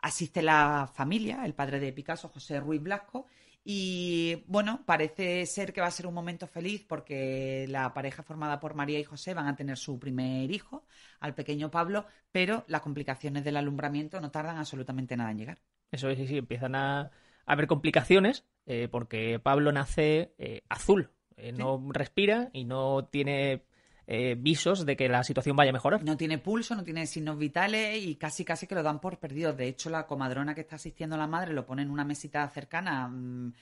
asiste 0.00 0.42
la 0.42 0.90
familia, 0.92 1.44
el 1.44 1.54
padre 1.54 1.78
de 1.78 1.92
Picasso, 1.92 2.28
José 2.28 2.58
Ruiz 2.58 2.82
Blasco, 2.82 3.26
y 3.70 4.44
bueno, 4.46 4.82
parece 4.86 5.44
ser 5.44 5.74
que 5.74 5.82
va 5.82 5.88
a 5.88 5.90
ser 5.90 6.06
un 6.06 6.14
momento 6.14 6.46
feliz 6.46 6.86
porque 6.88 7.66
la 7.68 7.92
pareja 7.92 8.22
formada 8.22 8.60
por 8.60 8.72
María 8.72 8.98
y 8.98 9.04
José 9.04 9.34
van 9.34 9.46
a 9.46 9.56
tener 9.56 9.76
su 9.76 9.98
primer 9.98 10.50
hijo, 10.50 10.86
al 11.20 11.34
pequeño 11.34 11.70
Pablo, 11.70 12.06
pero 12.32 12.64
las 12.66 12.80
complicaciones 12.80 13.44
del 13.44 13.58
alumbramiento 13.58 14.22
no 14.22 14.30
tardan 14.30 14.56
absolutamente 14.56 15.18
nada 15.18 15.32
en 15.32 15.36
llegar. 15.36 15.58
Eso 15.90 16.08
es, 16.08 16.16
sí, 16.16 16.26
sí, 16.26 16.38
empiezan 16.38 16.76
a, 16.76 17.10
haber 17.44 17.66
complicaciones 17.66 18.46
eh, 18.64 18.88
porque 18.90 19.38
Pablo 19.38 19.70
nace 19.70 20.32
eh, 20.38 20.62
azul, 20.70 21.10
eh, 21.36 21.52
no 21.52 21.90
respira 21.92 22.48
y 22.54 22.64
no 22.64 23.04
tiene 23.04 23.66
eh, 24.10 24.36
visos 24.38 24.86
de 24.86 24.96
que 24.96 25.06
la 25.06 25.22
situación 25.22 25.54
vaya 25.54 25.68
a 25.68 25.74
mejorar. 25.74 26.02
No 26.02 26.16
tiene 26.16 26.38
pulso, 26.38 26.74
no 26.74 26.82
tiene 26.82 27.06
signos 27.06 27.36
vitales 27.36 28.02
y 28.02 28.14
casi 28.14 28.42
casi 28.42 28.66
que 28.66 28.74
lo 28.74 28.82
dan 28.82 29.00
por 29.00 29.18
perdido. 29.18 29.52
De 29.52 29.68
hecho, 29.68 29.90
la 29.90 30.06
comadrona 30.06 30.54
que 30.54 30.62
está 30.62 30.76
asistiendo 30.76 31.16
a 31.16 31.18
la 31.18 31.26
madre 31.26 31.52
lo 31.52 31.66
pone 31.66 31.82
en 31.82 31.90
una 31.90 32.06
mesita 32.06 32.48
cercana 32.48 33.06
mm, 33.06 33.52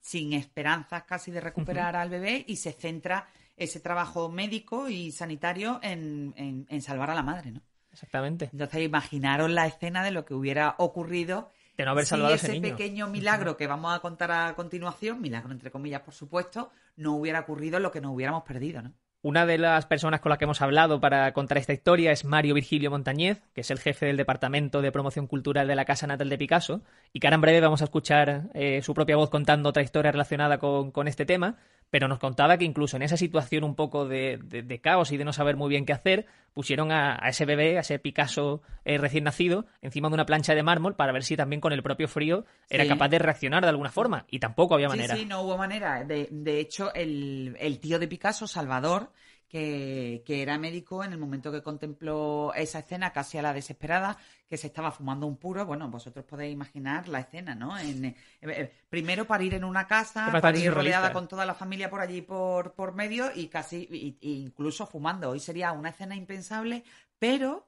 sin 0.00 0.32
esperanzas 0.32 1.02
casi 1.02 1.30
de 1.30 1.42
recuperar 1.42 1.94
al 1.94 2.08
bebé 2.08 2.42
y 2.48 2.56
se 2.56 2.72
centra 2.72 3.28
ese 3.54 3.80
trabajo 3.80 4.30
médico 4.30 4.88
y 4.88 5.12
sanitario 5.12 5.78
en, 5.82 6.64
salvar 6.80 7.10
a 7.10 7.14
la 7.14 7.22
madre, 7.22 7.50
¿no? 7.50 7.60
Exactamente. 7.92 8.48
Entonces, 8.50 8.80
imaginaros 8.80 9.50
la 9.50 9.66
escena 9.66 10.02
de 10.02 10.10
lo 10.10 10.24
que 10.24 10.32
hubiera 10.32 10.74
ocurrido 10.78 11.50
de 11.76 11.84
no 11.84 11.90
haber 11.90 12.06
salvado 12.06 12.38
si 12.38 12.46
ese, 12.46 12.60
pequeño 12.62 13.08
milagro 13.08 13.58
que 13.58 13.66
vamos 13.66 13.94
a 13.94 14.00
contar 14.00 14.32
a 14.32 14.54
continuación, 14.54 15.20
milagro 15.20 15.52
entre 15.52 15.70
comillas, 15.70 16.00
por 16.00 16.14
supuesto, 16.14 16.70
no 16.96 17.14
hubiera 17.14 17.40
ocurrido 17.40 17.78
lo 17.78 17.90
que 17.90 18.00
nos 18.00 18.14
hubiéramos 18.14 18.44
perdido, 18.44 18.80
¿no? 18.80 18.94
Una 19.24 19.46
de 19.46 19.56
las 19.56 19.86
personas 19.86 20.18
con 20.18 20.30
las 20.30 20.38
que 20.38 20.46
hemos 20.46 20.62
hablado 20.62 21.00
para 21.00 21.32
contar 21.32 21.56
esta 21.56 21.72
historia 21.72 22.10
es 22.10 22.24
Mario 22.24 22.54
Virgilio 22.54 22.90
Montañez, 22.90 23.40
que 23.54 23.60
es 23.60 23.70
el 23.70 23.78
jefe 23.78 24.06
del 24.06 24.16
Departamento 24.16 24.82
de 24.82 24.90
Promoción 24.90 25.28
Cultural 25.28 25.68
de 25.68 25.76
la 25.76 25.84
Casa 25.84 26.08
Natal 26.08 26.28
de 26.28 26.36
Picasso, 26.36 26.82
y 27.12 27.20
que 27.20 27.28
ahora 27.28 27.36
en 27.36 27.40
breve 27.40 27.60
vamos 27.60 27.82
a 27.82 27.84
escuchar 27.84 28.50
eh, 28.52 28.82
su 28.82 28.94
propia 28.94 29.14
voz 29.14 29.30
contando 29.30 29.68
otra 29.68 29.84
historia 29.84 30.10
relacionada 30.10 30.58
con, 30.58 31.06
este 31.06 31.24
tema. 31.24 31.56
Pero 31.92 32.08
nos 32.08 32.18
contaba 32.18 32.56
que 32.56 32.64
incluso 32.64 32.96
en 32.96 33.02
esa 33.02 33.18
situación 33.18 33.64
un 33.64 33.74
poco 33.74 34.08
de, 34.08 34.38
de, 34.42 34.80
caos 34.80 35.12
y 35.12 35.18
de 35.18 35.26
no 35.26 35.34
saber 35.34 35.56
muy 35.56 35.68
bien 35.68 35.84
qué 35.84 35.92
hacer, 35.92 36.24
pusieron 36.54 36.90
a, 36.90 37.16
ese 37.28 37.44
bebé, 37.44 37.76
a 37.76 37.82
ese 37.82 37.98
Picasso 37.98 38.62
eh, 38.86 38.96
recién 38.96 39.24
nacido, 39.24 39.66
encima 39.82 40.08
de 40.08 40.14
una 40.14 40.24
plancha 40.24 40.54
de 40.54 40.62
mármol 40.62 40.96
para 40.96 41.12
ver 41.12 41.22
si 41.22 41.36
también 41.36 41.60
con 41.60 41.74
el 41.74 41.82
propio 41.82 42.08
frío 42.08 42.46
era 42.70 42.86
capaz 42.86 43.10
de 43.10 43.18
reaccionar 43.18 43.62
de 43.62 43.68
alguna 43.68 43.90
forma. 43.90 44.24
Y 44.30 44.38
tampoco 44.38 44.72
había 44.72 44.88
manera. 44.88 45.14
Sí, 45.14 45.20
sí, 45.20 45.26
no 45.26 45.42
hubo 45.42 45.58
manera. 45.58 46.02
De, 46.02 46.28
de 46.30 46.60
hecho, 46.60 46.94
el, 46.94 47.58
el 47.60 47.78
tío 47.78 47.98
de 47.98 48.08
Picasso, 48.08 48.46
Salvador, 48.46 49.10
que, 49.52 50.22
era 50.42 50.56
médico 50.56 51.04
en 51.04 51.12
el 51.12 51.18
momento 51.18 51.52
que 51.52 51.62
contempló 51.62 52.54
esa 52.54 52.78
escena 52.78 53.12
casi 53.12 53.36
a 53.36 53.42
la 53.42 53.52
desesperada, 53.52 54.16
que 54.48 54.56
se 54.56 54.68
estaba 54.68 54.90
fumando 54.90 55.26
un 55.26 55.36
puro. 55.36 55.66
Bueno, 55.66 55.90
vosotros 55.90 56.24
podéis 56.24 56.54
imaginar 56.54 57.06
la 57.08 57.20
escena, 57.20 57.54
¿no? 57.54 57.78
En, 57.78 58.06
eh, 58.06 58.16
eh, 58.40 58.72
primero 58.88 59.26
para 59.26 59.44
ir 59.44 59.52
en 59.52 59.64
una 59.64 59.86
casa, 59.86 60.30
para 60.40 60.56
ir 60.56 60.72
rodeada 60.72 61.12
con 61.12 61.28
toda 61.28 61.44
la 61.44 61.54
familia 61.54 61.90
por 61.90 62.00
allí 62.00 62.22
por, 62.22 62.72
por 62.72 62.94
medio 62.94 63.30
y 63.34 63.48
casi, 63.48 64.16
incluso 64.22 64.86
fumando. 64.86 65.28
Hoy 65.28 65.40
sería 65.40 65.72
una 65.72 65.90
escena 65.90 66.16
impensable, 66.16 66.82
pero 67.18 67.66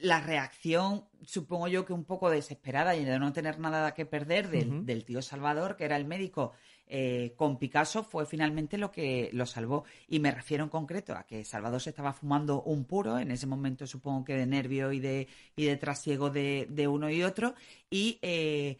la 0.00 0.20
reacción, 0.20 1.04
supongo 1.22 1.68
yo 1.68 1.84
que 1.84 1.92
un 1.92 2.04
poco 2.04 2.30
desesperada 2.30 2.96
y 2.96 3.04
de 3.04 3.18
no 3.18 3.32
tener 3.32 3.58
nada 3.58 3.94
que 3.94 4.06
perder 4.06 4.48
del, 4.48 4.86
del 4.86 5.04
tío 5.04 5.22
Salvador, 5.22 5.76
que 5.76 5.84
era 5.84 5.96
el 5.96 6.04
médico 6.04 6.52
eh, 6.90 7.34
con 7.36 7.58
Picasso 7.58 8.02
fue 8.02 8.24
finalmente 8.24 8.78
lo 8.78 8.90
que 8.90 9.28
lo 9.32 9.44
salvó. 9.44 9.84
Y 10.08 10.20
me 10.20 10.30
refiero 10.30 10.64
en 10.64 10.70
concreto 10.70 11.14
a 11.14 11.24
que 11.24 11.44
Salvador 11.44 11.80
se 11.80 11.90
estaba 11.90 12.12
fumando 12.12 12.62
un 12.62 12.84
puro, 12.84 13.18
en 13.18 13.30
ese 13.30 13.46
momento 13.46 13.86
supongo 13.86 14.24
que 14.24 14.34
de 14.34 14.46
nervio 14.46 14.92
y 14.92 15.00
de, 15.00 15.28
y 15.54 15.66
de 15.66 15.76
trasiego 15.76 16.30
de, 16.30 16.88
uno 16.88 17.10
y 17.10 17.22
otro, 17.22 17.54
y 17.90 18.18
eh, 18.22 18.78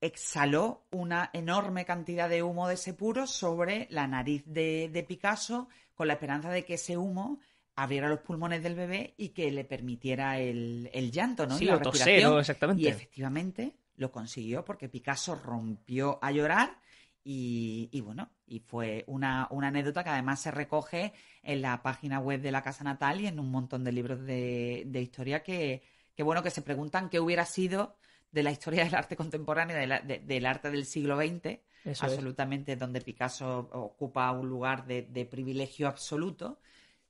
exhaló 0.00 0.86
una 0.92 1.30
enorme 1.32 1.84
cantidad 1.84 2.28
de 2.28 2.42
humo 2.44 2.68
de 2.68 2.74
ese 2.74 2.94
puro 2.94 3.26
sobre 3.26 3.88
la 3.90 4.06
nariz 4.06 4.44
de, 4.46 5.04
Picasso 5.08 5.68
con 5.94 6.06
la 6.06 6.14
esperanza 6.14 6.50
de 6.50 6.64
que 6.64 6.74
ese 6.74 6.96
humo 6.96 7.40
abriera 7.82 8.08
los 8.08 8.20
pulmones 8.20 8.62
del 8.62 8.74
bebé 8.74 9.14
y 9.16 9.30
que 9.30 9.50
le 9.50 9.64
permitiera 9.64 10.38
el, 10.38 11.10
llanto, 11.10 11.46
¿no? 11.46 11.58
y 11.58 11.64
la 11.64 11.76
respiración. 11.76 12.38
exactamente. 12.38 12.82
Y 12.82 12.88
efectivamente 12.88 13.74
lo 13.96 14.12
consiguió 14.12 14.64
porque 14.64 14.88
Picasso 14.88 15.34
rompió 15.34 16.18
a 16.20 16.30
llorar 16.30 16.78
y, 17.22 18.00
bueno, 18.00 18.30
y 18.46 18.60
fue 18.60 19.04
una, 19.06 19.44
anécdota 19.50 20.02
que 20.02 20.10
además 20.10 20.40
se 20.40 20.50
recoge 20.50 21.12
en 21.42 21.62
la 21.62 21.82
página 21.82 22.18
web 22.18 22.40
de 22.40 22.50
la 22.50 22.62
Casa 22.62 22.84
Natal 22.84 23.20
y 23.20 23.26
en 23.26 23.38
un 23.38 23.50
montón 23.50 23.84
de 23.84 23.92
libros 23.92 24.24
de, 24.24 24.88
historia 24.94 25.42
que, 25.42 25.82
bueno, 26.18 26.42
que 26.42 26.50
se 26.50 26.62
preguntan 26.62 27.08
qué 27.08 27.20
hubiera 27.20 27.46
sido 27.46 27.96
de 28.30 28.42
la 28.42 28.50
historia 28.50 28.84
del 28.84 28.94
arte 28.94 29.16
contemporáneo, 29.16 29.76
del 29.76 30.46
arte 30.46 30.70
del 30.70 30.84
siglo 30.86 31.18
XX, 31.18 31.60
absolutamente 32.00 32.76
donde 32.76 33.00
Picasso 33.00 33.70
ocupa 33.72 34.30
un 34.32 34.48
lugar 34.48 34.86
de, 34.86 35.02
de 35.02 35.24
privilegio 35.24 35.88
absoluto, 35.88 36.58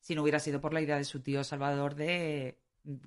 si 0.01 0.15
no 0.15 0.23
hubiera 0.23 0.39
sido 0.39 0.61
por 0.61 0.73
la 0.73 0.81
idea 0.81 0.97
de 0.97 1.05
su 1.05 1.21
tío 1.21 1.45
Salvador 1.45 1.95
de 1.95 2.59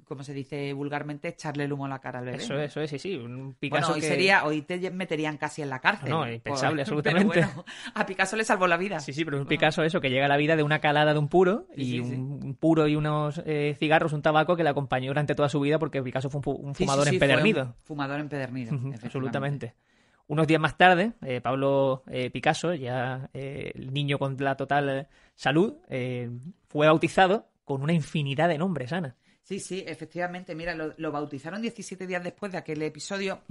como 0.04 0.24
se 0.24 0.34
dice 0.34 0.72
vulgarmente, 0.74 1.30
echarle 1.30 1.64
el 1.64 1.74
humo 1.74 1.86
a 1.86 1.90
la 1.90 2.00
cara 2.00 2.20
al 2.20 2.26
bebé. 2.26 2.38
Eso, 2.38 2.58
eso 2.60 2.82
es, 2.82 2.90
sí, 2.92 3.00
sí. 3.00 3.16
Un 3.16 3.56
Picasso 3.60 3.88
bueno, 3.88 3.96
hoy, 3.96 4.02
sería, 4.02 4.46
hoy 4.46 4.62
te 4.62 4.92
meterían 4.92 5.38
casi 5.38 5.62
en 5.62 5.70
la 5.70 5.80
cárcel. 5.80 6.10
No, 6.10 6.30
impensable, 6.30 6.82
absolutamente. 6.84 7.46
a 7.94 8.06
Picasso 8.06 8.36
le 8.36 8.44
salvó 8.44 8.68
la 8.68 8.78
vida. 8.78 9.00
Sí, 9.00 9.14
sí, 9.14 9.26
pero 9.26 9.40
un 9.40 9.48
Picasso 9.48 9.84
eso, 9.84 10.00
que 10.00 10.10
llega 10.10 10.26
a 10.26 10.30
la 10.30 10.38
vida 10.38 10.56
de 10.56 10.64
una 10.64 10.80
calada 10.80 11.14
de 11.14 11.20
un 11.20 11.28
puro, 11.28 11.68
y 11.76 12.00
un, 12.00 12.56
puro 12.60 12.88
y 12.88 12.96
unos 12.96 13.42
eh, 13.46 13.76
cigarros, 13.80 14.14
un 14.14 14.22
tabaco 14.22 14.56
que 14.56 14.64
le 14.64 14.70
acompañó 14.70 15.10
durante 15.10 15.34
toda 15.34 15.50
su 15.50 15.60
vida 15.60 15.80
porque 15.80 16.02
Picasso 16.04 16.30
fue 16.30 16.42
un, 16.54 16.76
fumador 16.76 17.08
empedernido. 17.08 17.76
fumador 17.84 18.20
empedernido, 18.20 18.80
Absolutamente. 19.04 19.74
Unos 20.28 20.48
días 20.48 20.62
más 20.62 20.78
tarde, 20.78 21.14
eh, 21.22 21.42
Pablo 21.42 22.04
eh, 22.08 22.30
Picasso, 22.30 22.74
ya 22.74 23.30
el 23.34 23.94
niño 23.94 24.18
con 24.18 24.38
la 24.40 24.56
total 24.56 25.08
salud, 25.36 25.76
fue 26.68 26.88
bautizado 26.88 27.50
con 27.66 27.82
una 27.82 27.94
infinidad 27.94 28.50
de 28.50 28.58
nombres, 28.58 28.94
Ana. 28.94 29.16
Sí, 29.44 29.60
sí, 29.60 29.84
efectivamente. 29.86 30.56
Mira, 30.56 30.74
lo, 30.74 31.12
bautizaron 31.12 31.62
17 31.62 32.08
días 32.08 32.24
después 32.24 32.54
de 32.54 32.58
aquel 32.58 32.82
episodio. 32.82 33.42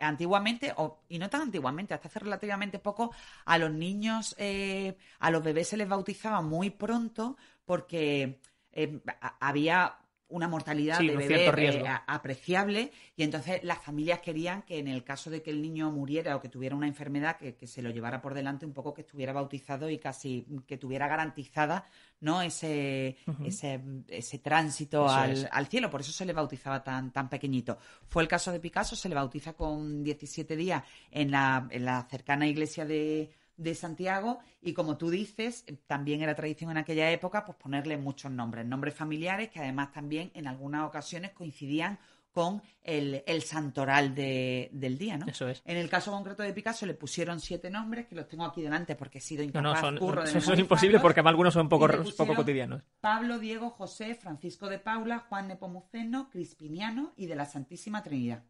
Antiguamente, 0.00 0.74
o, 0.76 1.00
y 1.08 1.18
no 1.18 1.30
tan 1.30 1.42
antiguamente, 1.42 1.94
hasta 1.94 2.08
hace 2.08 2.18
relativamente 2.18 2.78
poco, 2.78 3.14
a 3.46 3.56
los 3.56 3.72
niños, 3.72 4.34
eh, 4.38 4.98
a 5.18 5.30
los 5.30 5.42
bebés 5.42 5.68
se 5.68 5.78
les 5.78 5.88
bautizaba 5.88 6.42
muy 6.42 6.68
pronto 6.68 7.38
porque 7.64 8.38
eh, 8.72 9.00
había 9.40 9.96
una 10.30 10.48
mortalidad 10.48 10.98
de 10.98 11.16
bebé 11.16 11.46
eh, 11.46 11.84
apreciable 12.06 12.90
y 13.16 13.22
entonces 13.22 13.62
las 13.62 13.78
familias 13.78 14.20
querían 14.20 14.62
que 14.62 14.78
en 14.78 14.88
el 14.88 15.04
caso 15.04 15.30
de 15.30 15.42
que 15.42 15.50
el 15.50 15.60
niño 15.60 15.90
muriera 15.90 16.36
o 16.36 16.40
que 16.40 16.48
tuviera 16.48 16.74
una 16.74 16.86
enfermedad 16.86 17.36
que, 17.36 17.66
se 17.66 17.82
lo 17.82 17.90
llevara 17.90 18.20
por 18.20 18.34
delante 18.34 18.66
un 18.66 18.72
poco 18.72 18.94
que 18.94 19.02
estuviera 19.02 19.32
bautizado 19.32 19.90
y 19.90 19.98
casi 19.98 20.46
que 20.66 20.76
tuviera 20.76 21.06
garantizada 21.08 21.84
no 22.20 22.42
ese 22.42 23.16
ese, 23.44 23.80
ese, 24.08 24.38
tránsito 24.38 25.08
al, 25.08 25.48
al, 25.50 25.66
cielo. 25.66 25.90
Por 25.90 26.02
eso 26.02 26.12
se 26.12 26.24
le 26.24 26.32
bautizaba 26.32 26.82
tan 26.82 27.12
tan 27.12 27.28
pequeñito. 27.28 27.78
Fue 28.08 28.22
el 28.22 28.28
caso 28.28 28.52
de 28.52 28.60
Picasso 28.60 28.96
se 28.96 29.08
le 29.08 29.14
bautiza 29.14 29.54
con 29.54 30.02
17 30.02 30.56
días 30.56 30.82
en 31.10 31.30
la, 31.30 31.66
en 31.70 31.84
la 31.84 32.06
cercana 32.10 32.46
iglesia 32.46 32.84
de 32.84 33.30
de 33.60 33.74
Santiago 33.74 34.38
y 34.62 34.72
como 34.72 34.96
tú 34.96 35.10
dices, 35.10 35.64
también 35.86 36.22
era 36.22 36.34
tradición 36.34 36.70
en 36.70 36.78
aquella 36.78 37.10
época 37.10 37.44
pues 37.44 37.58
ponerle 37.58 37.98
muchos 37.98 38.32
nombres, 38.32 38.64
nombres 38.66 38.94
familiares 38.94 39.50
que 39.50 39.60
además 39.60 39.92
también 39.92 40.30
en 40.34 40.46
algunas 40.46 40.88
ocasiones 40.88 41.32
coincidían 41.32 41.98
con 42.32 42.62
el, 42.84 43.42
santoral 43.42 44.14
del 44.14 44.98
día, 44.98 45.18
¿no? 45.18 45.26
Eso 45.26 45.48
es. 45.48 45.62
En 45.64 45.76
el 45.76 45.90
caso 45.90 46.12
concreto 46.12 46.42
de 46.42 46.52
Picasso 46.52 46.86
le 46.86 46.94
pusieron 46.94 47.40
siete 47.40 47.70
nombres, 47.70 48.06
que 48.06 48.14
los 48.14 48.28
tengo 48.28 48.44
aquí 48.44 48.62
delante 48.62 48.94
porque 48.94 49.18
he 49.18 49.20
sido 49.20 49.42
incapaz. 49.42 49.82
No, 49.82 49.90
no, 49.90 49.98
son, 49.98 50.36
eso 50.36 50.52
es 50.52 50.58
imposible 50.58 51.00
porque 51.00 51.20
algunos 51.20 51.52
son 51.52 51.68
poco, 51.68 51.88
poco 52.16 52.34
cotidianos. 52.34 52.82
Pablo, 53.00 53.38
Diego, 53.40 53.70
José, 53.70 54.14
Francisco 54.14 54.68
de 54.68 54.78
Paula, 54.78 55.26
Juan 55.28 55.48
Nepomuceno, 55.48 56.30
Crispiniano 56.30 57.12
y 57.16 57.26
de 57.26 57.34
la 57.34 57.46
Santísima 57.46 58.02
Trinidad. 58.02 58.44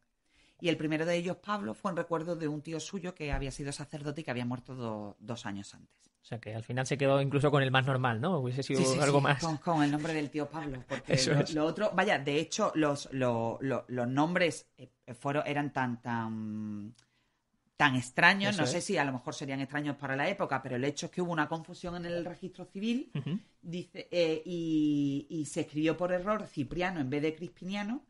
Y 0.61 0.69
el 0.69 0.77
primero 0.77 1.07
de 1.07 1.17
ellos, 1.17 1.37
Pablo, 1.37 1.75
fue 1.75 1.91
en 1.91 1.97
recuerdo 1.97 2.37
de 2.37 2.49
un 2.49 2.63
tío 2.63 2.81
suyo 2.81 3.15
que 3.15 3.33
había 3.33 3.51
sido 3.51 3.73
sacerdote 3.73 4.21
y 4.21 4.25
que 4.25 4.31
había 4.31 4.45
muerto 4.45 5.17
dos 5.19 5.47
años 5.47 5.75
antes. 5.75 6.11
O 6.23 6.25
sea 6.25 6.39
que 6.39 6.55
al 6.55 6.63
final 6.63 6.87
se 6.87 6.99
quedó 6.99 7.21
incluso 7.23 7.51
con 7.51 7.63
el 7.63 7.71
más 7.71 7.87
normal, 7.87 8.21
¿no? 8.21 8.39
Hubiese 8.39 8.63
sido 8.63 9.03
algo 9.03 9.21
más. 9.21 9.43
Con, 9.63 9.83
el 9.83 9.91
nombre 9.91 10.13
del 10.13 10.31
tío 10.31 10.49
Pablo. 10.49 10.85
Porque 10.87 11.19
lo, 11.55 11.65
otro, 11.65 11.91
vaya, 11.95 12.19
de 12.19 12.39
hecho, 12.39 12.73
los, 12.75 13.09
los 13.13 14.09
nombres 14.09 14.67
eh, 14.77 14.91
fueron, 15.15 15.45
eran 15.47 15.73
tan, 15.73 16.03
tan, 16.03 16.95
tan 17.77 17.97
extraños. 17.97 18.59
no 18.59 18.67
sé 18.67 18.83
si 18.83 18.99
a 18.99 19.05
lo 19.05 19.13
mejor 19.13 19.35
serían 19.35 19.61
extraños 19.61 19.97
para 19.97 20.15
la 20.15 20.29
época, 20.29 20.63
pero 20.63 20.77
el 20.77 20.85
hecho 20.85 21.07
es 21.07 21.13
que 21.13 21.23
hubo 21.23 21.33
una 21.33 21.49
confusión 21.49 21.97
en 21.97 22.05
el 22.05 22.25
registro 22.27 22.67
civil 22.67 23.11
dice, 23.63 24.07
eh, 24.11 24.43
y, 24.45 25.27
y 25.31 25.47
se 25.47 25.63
escribió 25.63 25.97
por 25.97 26.13
error 26.13 26.47
Cipriano 26.47 27.01
en 27.01 27.09
vez 27.09 27.23
de 27.23 27.35
Crispiniano 27.35 28.05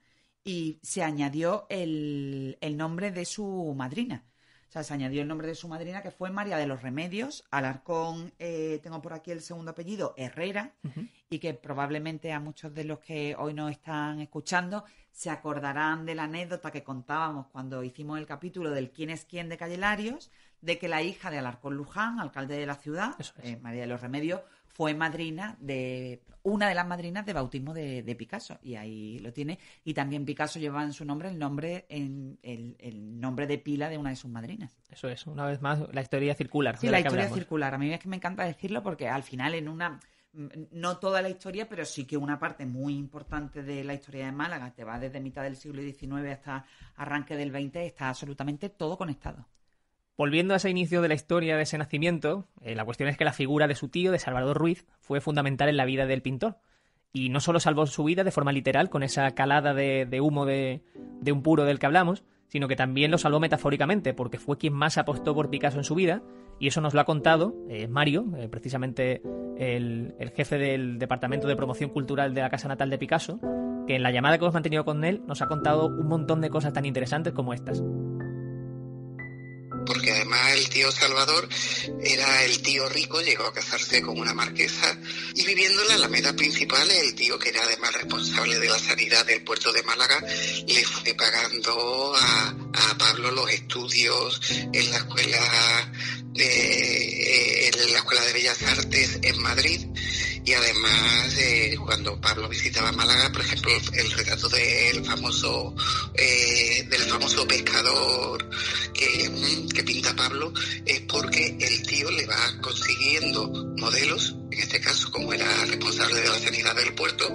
y 0.44 0.78
se 0.82 1.02
añadió 1.02 1.66
el, 1.68 2.56
nombre 2.76 3.10
de 3.10 3.24
su 3.24 3.74
madrina. 3.76 4.24
O 4.68 4.72
sea, 4.72 4.84
se 4.84 4.94
añadió 4.94 5.22
el 5.22 5.28
nombre 5.28 5.48
de 5.48 5.56
su 5.56 5.66
madrina, 5.66 6.00
que 6.00 6.12
fue 6.12 6.30
María 6.30 6.56
de 6.56 6.66
los 6.66 6.80
Remedios, 6.80 7.44
Alarcón, 7.50 8.32
eh, 8.38 8.78
tengo 8.82 9.02
por 9.02 9.12
aquí 9.12 9.32
el 9.32 9.40
segundo 9.40 9.72
apellido, 9.72 10.14
Herrera, 10.16 10.74
y 11.28 11.40
que 11.40 11.54
probablemente 11.54 12.32
a 12.32 12.38
muchos 12.38 12.72
de 12.72 12.84
los 12.84 13.00
que 13.00 13.34
hoy 13.36 13.52
nos 13.52 13.72
están 13.72 14.20
escuchando 14.20 14.84
se 15.10 15.28
acordarán 15.28 16.06
de 16.06 16.14
la 16.14 16.24
anécdota 16.24 16.70
que 16.70 16.84
contábamos 16.84 17.48
cuando 17.48 17.82
hicimos 17.82 18.18
el 18.18 18.26
capítulo 18.26 18.70
del 18.70 18.92
quién 18.92 19.10
es 19.10 19.24
quién 19.24 19.48
de 19.48 19.56
Calle 19.56 19.76
Larios, 19.76 20.30
de 20.60 20.78
que 20.78 20.88
la 20.88 21.02
hija 21.02 21.30
de 21.30 21.38
Alarcón 21.38 21.74
Luján, 21.74 22.20
alcalde 22.20 22.56
de 22.56 22.66
la 22.66 22.76
ciudad, 22.76 23.16
eh, 23.42 23.56
María 23.56 23.82
de 23.82 23.86
los 23.88 24.00
Remedios, 24.00 24.42
fue 24.72 24.94
madrina 24.94 25.56
de 25.60 26.22
una 26.42 26.68
de 26.68 26.74
las 26.74 26.86
madrinas 26.86 27.26
de 27.26 27.32
bautismo 27.32 27.74
de, 27.74 28.16
Picasso 28.16 28.58
y 28.62 28.76
ahí 28.76 29.18
lo 29.18 29.32
tiene. 29.32 29.58
Y 29.84 29.94
también 29.94 30.24
Picasso 30.24 30.58
lleva 30.58 30.82
en 30.82 30.92
su 30.92 31.04
nombre 31.04 31.28
el 31.28 31.38
nombre 31.38 31.86
en 31.88 32.38
el, 32.42 33.20
nombre 33.20 33.46
de 33.46 33.58
pila 33.58 33.88
de 33.88 33.98
una 33.98 34.10
de 34.10 34.16
sus 34.16 34.30
madrinas. 34.30 34.78
Eso 34.90 35.08
es 35.08 35.26
una 35.26 35.46
vez 35.46 35.60
más 35.60 35.80
la 35.92 36.00
historia 36.00 36.34
circular 36.34 36.78
sí 36.78 36.88
la, 36.88 37.00
historia 37.00 37.28
circular. 37.28 37.74
A 37.74 37.78
mí 37.78 37.92
es 37.92 38.00
que 38.00 38.08
me 38.08 38.16
encanta 38.16 38.44
decirlo 38.44 38.82
porque 38.82 39.08
al 39.08 39.22
final 39.22 39.54
en 39.54 39.68
una 39.68 40.00
no 40.32 40.98
toda 40.98 41.22
la 41.22 41.28
historia, 41.28 41.68
pero 41.68 41.84
sí 41.84 42.04
que 42.04 42.16
una 42.16 42.38
parte 42.38 42.64
muy 42.64 42.96
importante 42.96 43.62
de 43.62 43.82
la 43.82 43.94
historia 43.94 44.26
de 44.26 44.32
Málaga, 44.32 44.72
te 44.72 44.84
va 44.84 44.98
desde 44.98 45.20
mitad 45.20 45.42
del 45.42 45.56
siglo 45.56 45.82
XIX 45.82 46.30
hasta 46.30 46.64
arranque 46.96 47.36
del 47.36 47.50
XX, 47.50 47.76
está 47.76 48.08
absolutamente 48.08 48.68
todo 48.68 48.96
conectado. 48.96 49.48
Volviendo 50.20 50.52
a 50.52 50.58
ese 50.58 50.68
inicio 50.68 51.00
de 51.00 51.08
la 51.08 51.14
historia 51.14 51.56
de 51.56 51.62
ese 51.62 51.78
nacimiento, 51.78 52.46
eh, 52.60 52.74
la 52.74 52.84
cuestión 52.84 53.08
es 53.08 53.16
que 53.16 53.24
la 53.24 53.32
figura 53.32 53.66
de 53.66 53.74
su 53.74 53.88
tío, 53.88 54.12
de 54.12 54.18
Salvador 54.18 54.58
Ruiz, 54.58 54.84
fue 55.00 55.22
fundamental 55.22 55.70
en 55.70 55.78
la 55.78 55.86
vida 55.86 56.04
del 56.04 56.20
pintor. 56.20 56.58
Y 57.10 57.30
no 57.30 57.40
solo 57.40 57.58
salvó 57.58 57.86
su 57.86 58.04
vida 58.04 58.22
de 58.22 58.30
forma 58.30 58.52
literal, 58.52 58.90
con 58.90 59.02
esa 59.02 59.30
calada 59.30 59.72
de, 59.72 60.20
humo 60.20 60.44
de, 60.44 60.82
un 61.32 61.42
puro 61.42 61.64
del 61.64 61.78
que 61.78 61.86
hablamos, 61.86 62.22
sino 62.48 62.68
que 62.68 62.76
también 62.76 63.10
lo 63.10 63.16
salvó 63.16 63.40
metafóricamente, 63.40 64.12
porque 64.12 64.36
fue 64.36 64.58
quien 64.58 64.74
más 64.74 64.98
apostó 64.98 65.34
por 65.34 65.48
Picasso 65.48 65.78
en 65.78 65.84
su 65.84 65.94
vida, 65.94 66.22
y 66.58 66.66
eso 66.66 66.82
nos 66.82 66.92
lo 66.92 67.00
ha 67.00 67.06
contado 67.06 67.54
eh, 67.70 67.88
Mario, 67.88 68.26
eh, 68.36 68.46
precisamente 68.50 69.22
el, 69.56 70.16
el, 70.18 70.30
jefe 70.32 70.58
del 70.58 70.98
Departamento 70.98 71.48
de 71.48 71.56
Promoción 71.56 71.88
Cultural 71.88 72.34
de 72.34 72.42
la 72.42 72.50
Casa 72.50 72.68
Natal 72.68 72.90
de 72.90 72.98
Picasso, 72.98 73.40
que 73.86 73.96
en 73.96 74.02
la 74.02 74.10
llamada 74.10 74.36
que 74.36 74.44
hemos 74.44 74.52
mantenido 74.52 74.84
con 74.84 75.02
él 75.02 75.22
nos 75.26 75.40
ha 75.40 75.46
contado 75.46 75.86
un 75.86 76.08
montón 76.08 76.42
de 76.42 76.50
cosas 76.50 76.74
tan 76.74 76.84
interesantes 76.84 77.32
como 77.32 77.54
estas 77.54 77.82
además 80.32 80.52
el 80.54 80.68
tío 80.68 80.92
Salvador 80.92 81.48
era 82.02 82.44
el 82.44 82.62
tío 82.62 82.88
rico, 82.88 83.20
llegó 83.20 83.46
a 83.46 83.52
casarse 83.52 84.00
con 84.02 84.18
una 84.18 84.32
marquesa 84.32 84.96
y 85.34 85.44
viviendo 85.44 85.82
en 85.82 85.88
la 85.88 85.94
alameda 85.94 86.32
principal, 86.34 86.88
el 86.90 87.14
tío 87.14 87.38
que 87.38 87.48
era 87.48 87.62
además 87.62 87.92
responsable 87.94 88.58
de 88.58 88.68
la 88.68 88.78
sanidad 88.78 89.26
del 89.26 89.42
puerto 89.42 89.72
de 89.72 89.82
Málaga, 89.82 90.20
le 90.66 90.84
fue 90.84 91.14
pagando 91.14 92.14
a, 92.16 92.48
a 92.48 92.98
Pablo 92.98 93.30
los 93.32 93.50
estudios 93.50 94.40
en 94.72 94.90
la 94.90 94.98
escuela 94.98 95.92
de, 96.32 97.68
en 97.68 97.92
la 97.92 97.98
escuela 97.98 98.24
de 98.24 98.32
Bellas 98.32 98.62
Artes 98.62 99.18
en 99.22 99.42
Madrid 99.42 99.86
y 100.44 100.52
además 100.52 101.36
eh, 101.38 101.76
cuando 101.84 102.20
Pablo 102.20 102.48
visitaba 102.48 102.92
Málaga, 102.92 103.30
por 103.30 103.42
ejemplo, 103.42 103.72
el, 103.92 104.10
retrato 104.12 104.48
del 104.48 105.04
famoso 105.04 105.74
eh, 106.14 106.86
del 106.88 107.02
famoso 107.02 107.46
pescador 107.46 108.48
que, 109.00 109.66
que, 109.74 109.82
pinta 109.82 110.14
Pablo 110.14 110.52
es 110.84 111.00
porque 111.00 111.56
el 111.58 111.82
tío 111.86 112.10
le 112.10 112.26
va 112.26 112.60
consiguiendo 112.60 113.48
modelos, 113.78 114.36
en 114.50 114.58
este 114.58 114.80
caso 114.80 115.10
como 115.10 115.32
era 115.32 115.64
responsable 115.64 116.20
de 116.20 116.28
la 116.28 116.38
sanidad 116.38 116.76
del 116.76 116.92
puerto, 116.94 117.32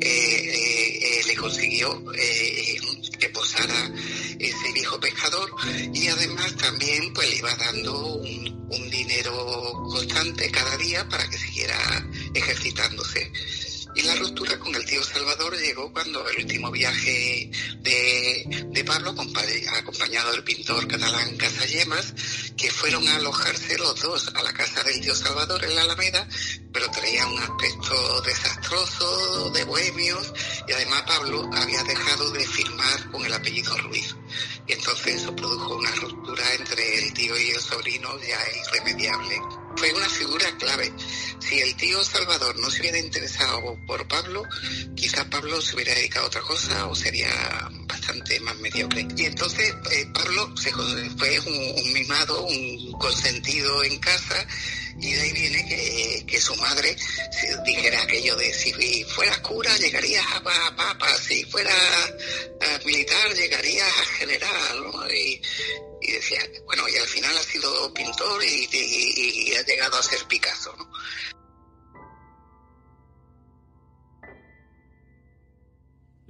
eh, 0.00 1.22
le 1.26 1.36
consiguió 1.36 2.04
que 3.18 3.28
posara 3.30 3.92
ese 4.38 4.72
viejo 4.72 4.98
pescador 5.00 5.50
y 5.92 6.06
además 6.08 6.56
también 6.56 7.12
pues 7.12 7.28
le 7.28 7.36
iba 7.36 7.54
dando 7.56 8.16
un 8.16 8.90
dinero 8.90 9.72
constante 9.90 10.50
cada 10.50 10.76
día 10.76 11.08
para 11.08 11.28
que 11.28 11.38
siguiera 11.38 11.76
ejercitándose. 12.34 13.30
Y 13.94 14.02
la 14.02 14.14
ruptura 14.14 14.58
con 14.58 14.74
el 14.74 14.84
tío 14.84 15.02
Salvador 15.02 15.58
llegó 15.58 15.92
cuando 15.92 16.26
el 16.28 16.38
último 16.38 16.70
viaje 16.70 17.50
de, 17.80 18.66
de 18.68 18.84
Pablo, 18.84 19.10
acompañado 19.10 20.32
del 20.32 20.44
pintor 20.44 20.86
catalán 20.86 21.36
Casallemas, 21.36 22.14
que 22.56 22.70
fueron 22.70 23.06
a 23.08 23.16
alojarse 23.16 23.78
los 23.78 24.00
dos 24.00 24.30
a 24.34 24.42
la 24.42 24.52
casa 24.52 24.82
del 24.84 25.00
tío 25.00 25.14
Salvador 25.14 25.64
en 25.64 25.74
la 25.74 25.82
Alameda, 25.82 26.28
pero 26.72 26.90
traía 26.90 27.26
un 27.26 27.38
aspecto 27.38 28.20
desastroso, 28.22 29.50
de 29.50 29.64
bohemios, 29.64 30.32
y 30.68 30.72
además 30.72 31.02
Pablo 31.02 31.50
había 31.52 31.82
dejado 31.84 32.30
de 32.30 32.46
firmar 32.46 33.10
con 33.10 33.24
el 33.24 33.32
apellido 33.32 33.76
Ruiz. 33.78 34.14
Y 34.66 34.72
entonces 34.72 35.16
eso 35.16 35.34
produjo 35.34 35.76
una 35.76 35.90
ruptura 35.96 36.54
entre 36.54 36.98
el 37.04 37.12
tío 37.12 37.36
y 37.38 37.50
el 37.50 37.60
sobrino 37.60 38.08
ya 38.20 38.38
irremediable. 38.68 39.59
Fue 39.80 39.94
una 39.94 40.10
figura 40.10 40.44
clave. 40.58 40.92
Si 41.38 41.58
el 41.58 41.74
tío 41.74 42.04
Salvador 42.04 42.58
no 42.58 42.70
se 42.70 42.80
hubiera 42.80 42.98
interesado 42.98 43.78
por 43.86 44.06
Pablo, 44.06 44.42
quizás 44.94 45.24
Pablo 45.24 45.58
se 45.62 45.74
hubiera 45.74 45.94
dedicado 45.94 46.26
a 46.26 46.28
otra 46.28 46.42
cosa 46.42 46.86
o 46.86 46.94
sería 46.94 47.30
bastante 47.86 48.38
más 48.40 48.58
mediocre. 48.58 49.08
Y 49.16 49.24
entonces 49.24 49.74
eh, 49.90 50.06
Pablo 50.12 50.54
se, 50.54 50.70
fue 50.72 51.40
un, 51.40 51.82
un 51.82 51.92
mimado, 51.94 52.44
un 52.44 52.92
consentido 52.98 53.82
en 53.82 53.98
casa 54.00 54.46
y 55.00 55.12
de 55.14 55.20
ahí 55.20 55.32
viene 55.32 55.66
que, 55.66 56.26
que, 56.26 56.40
su 56.40 56.54
madre 56.56 56.94
dijera 57.64 58.02
aquello 58.02 58.36
de 58.36 58.52
si 58.52 59.04
fueras 59.04 59.38
cura 59.38 59.76
llegarías 59.78 60.24
a, 60.34 60.42
papa, 60.42 61.08
si 61.16 61.44
fueras 61.44 62.14
militar 62.84 63.32
llegarías 63.34 63.88
a 63.88 64.04
general, 64.18 64.82
¿no? 64.82 65.10
Y, 65.10 65.40
y, 66.02 66.12
decía, 66.12 66.40
bueno, 66.66 66.82
y 66.88 66.96
al 66.96 67.06
final 67.06 67.36
ha 67.36 67.42
sido 67.42 67.92
pintor 67.94 68.42
y, 68.44 68.68
y, 68.72 69.50
y 69.50 69.54
ha 69.56 69.62
llegado 69.64 69.98
a 69.98 70.02
ser 70.02 70.18
Picasso, 70.28 70.74
¿no? 70.76 70.90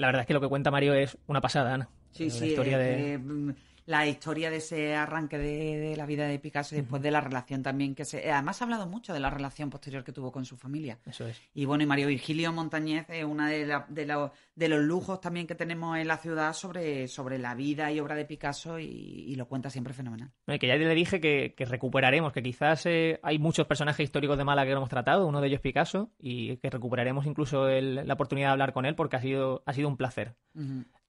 La 0.00 0.06
verdad 0.06 0.22
es 0.22 0.26
que 0.26 0.33
lo 0.35 0.40
que 0.40 0.48
cuenta 0.48 0.70
Mario 0.70 0.94
es 0.94 1.18
una 1.26 1.42
pasada, 1.42 1.74
Ana. 1.74 1.90
Sí, 2.12 2.30
la 2.30 2.35
sí. 2.35 2.46
historia 2.46 2.80
eh, 2.80 2.83
de... 2.83 3.14
eh, 3.14 3.54
la 3.90 4.07
historia 4.07 4.50
de 4.50 4.59
ese 4.59 4.94
arranque 4.94 5.37
de, 5.37 5.76
de 5.79 5.96
la 5.96 6.07
vida 6.07 6.26
de 6.29 6.38
Picasso 6.38 6.76
y 6.76 6.79
después 6.81 7.03
de 7.03 7.11
la 7.11 7.20
relación 7.20 7.61
también 7.62 7.96
que 7.96 8.05
se... 8.05 8.31
Además 8.31 8.61
ha 8.61 8.64
hablado 8.64 8.87
mucho 8.87 9.12
de 9.12 9.18
la 9.18 9.31
relación 9.31 9.68
posterior 9.68 10.05
que 10.05 10.12
tuvo 10.12 10.31
con 10.31 10.44
su 10.44 10.57
familia. 10.57 10.98
Eso 11.07 11.26
es. 11.26 11.40
Y 11.55 11.64
bueno, 11.64 11.83
y 11.83 11.87
Mario 11.87 12.07
Virgilio 12.07 12.53
Montañez 12.53 13.07
es 13.09 13.24
una 13.24 13.48
de, 13.48 13.66
la- 13.66 13.87
de, 13.88 14.07
la- 14.07 14.31
de 14.55 14.68
los 14.68 14.81
lujos 14.81 15.20
también 15.20 15.48
que 15.48 15.57
tenemos 15.57 15.98
en 15.98 16.07
la 16.07 16.18
ciudad 16.18 16.53
sobre, 16.53 17.09
sobre 17.09 17.38
la 17.38 17.57
vida 17.57 17.90
y 17.90 17.98
obra 17.98 18.14
de 18.14 18.24
Picasso 18.26 18.79
y, 18.79 18.85
y 18.87 19.35
lo 19.35 19.48
cuenta 19.48 19.70
siempre 19.70 19.92
fenomenal. 19.92 20.31
No, 20.46 20.57
que 20.59 20.68
ya 20.68 20.76
le 20.76 20.94
dije 20.94 21.20
que, 21.20 21.55
que 21.57 21.64
recuperaremos, 21.64 22.33
que 22.33 22.42
quizás 22.44 22.87
eh, 22.87 23.18
hay 23.24 23.40
muchos 23.40 23.66
personajes 23.66 24.05
históricos 24.05 24.38
de 24.38 24.44
Málaga 24.44 24.68
que 24.70 24.76
hemos 24.76 24.88
tratado, 24.88 25.26
uno 25.26 25.40
de 25.40 25.48
ellos 25.48 25.61
Picasso, 25.61 26.11
y 26.18 26.59
que 26.59 26.70
recuperaremos 26.70 27.26
incluso 27.26 27.68
el- 27.68 28.07
la 28.07 28.14
oportunidad 28.14 28.48
de 28.48 28.53
hablar 28.53 28.72
con 28.72 28.87
él 28.87 28.94
porque 28.94 29.16
ha 29.16 29.20
sido, 29.20 29.64
ha 29.66 29.72
sido 29.72 29.88
un 29.88 29.96
placer. 29.96 30.37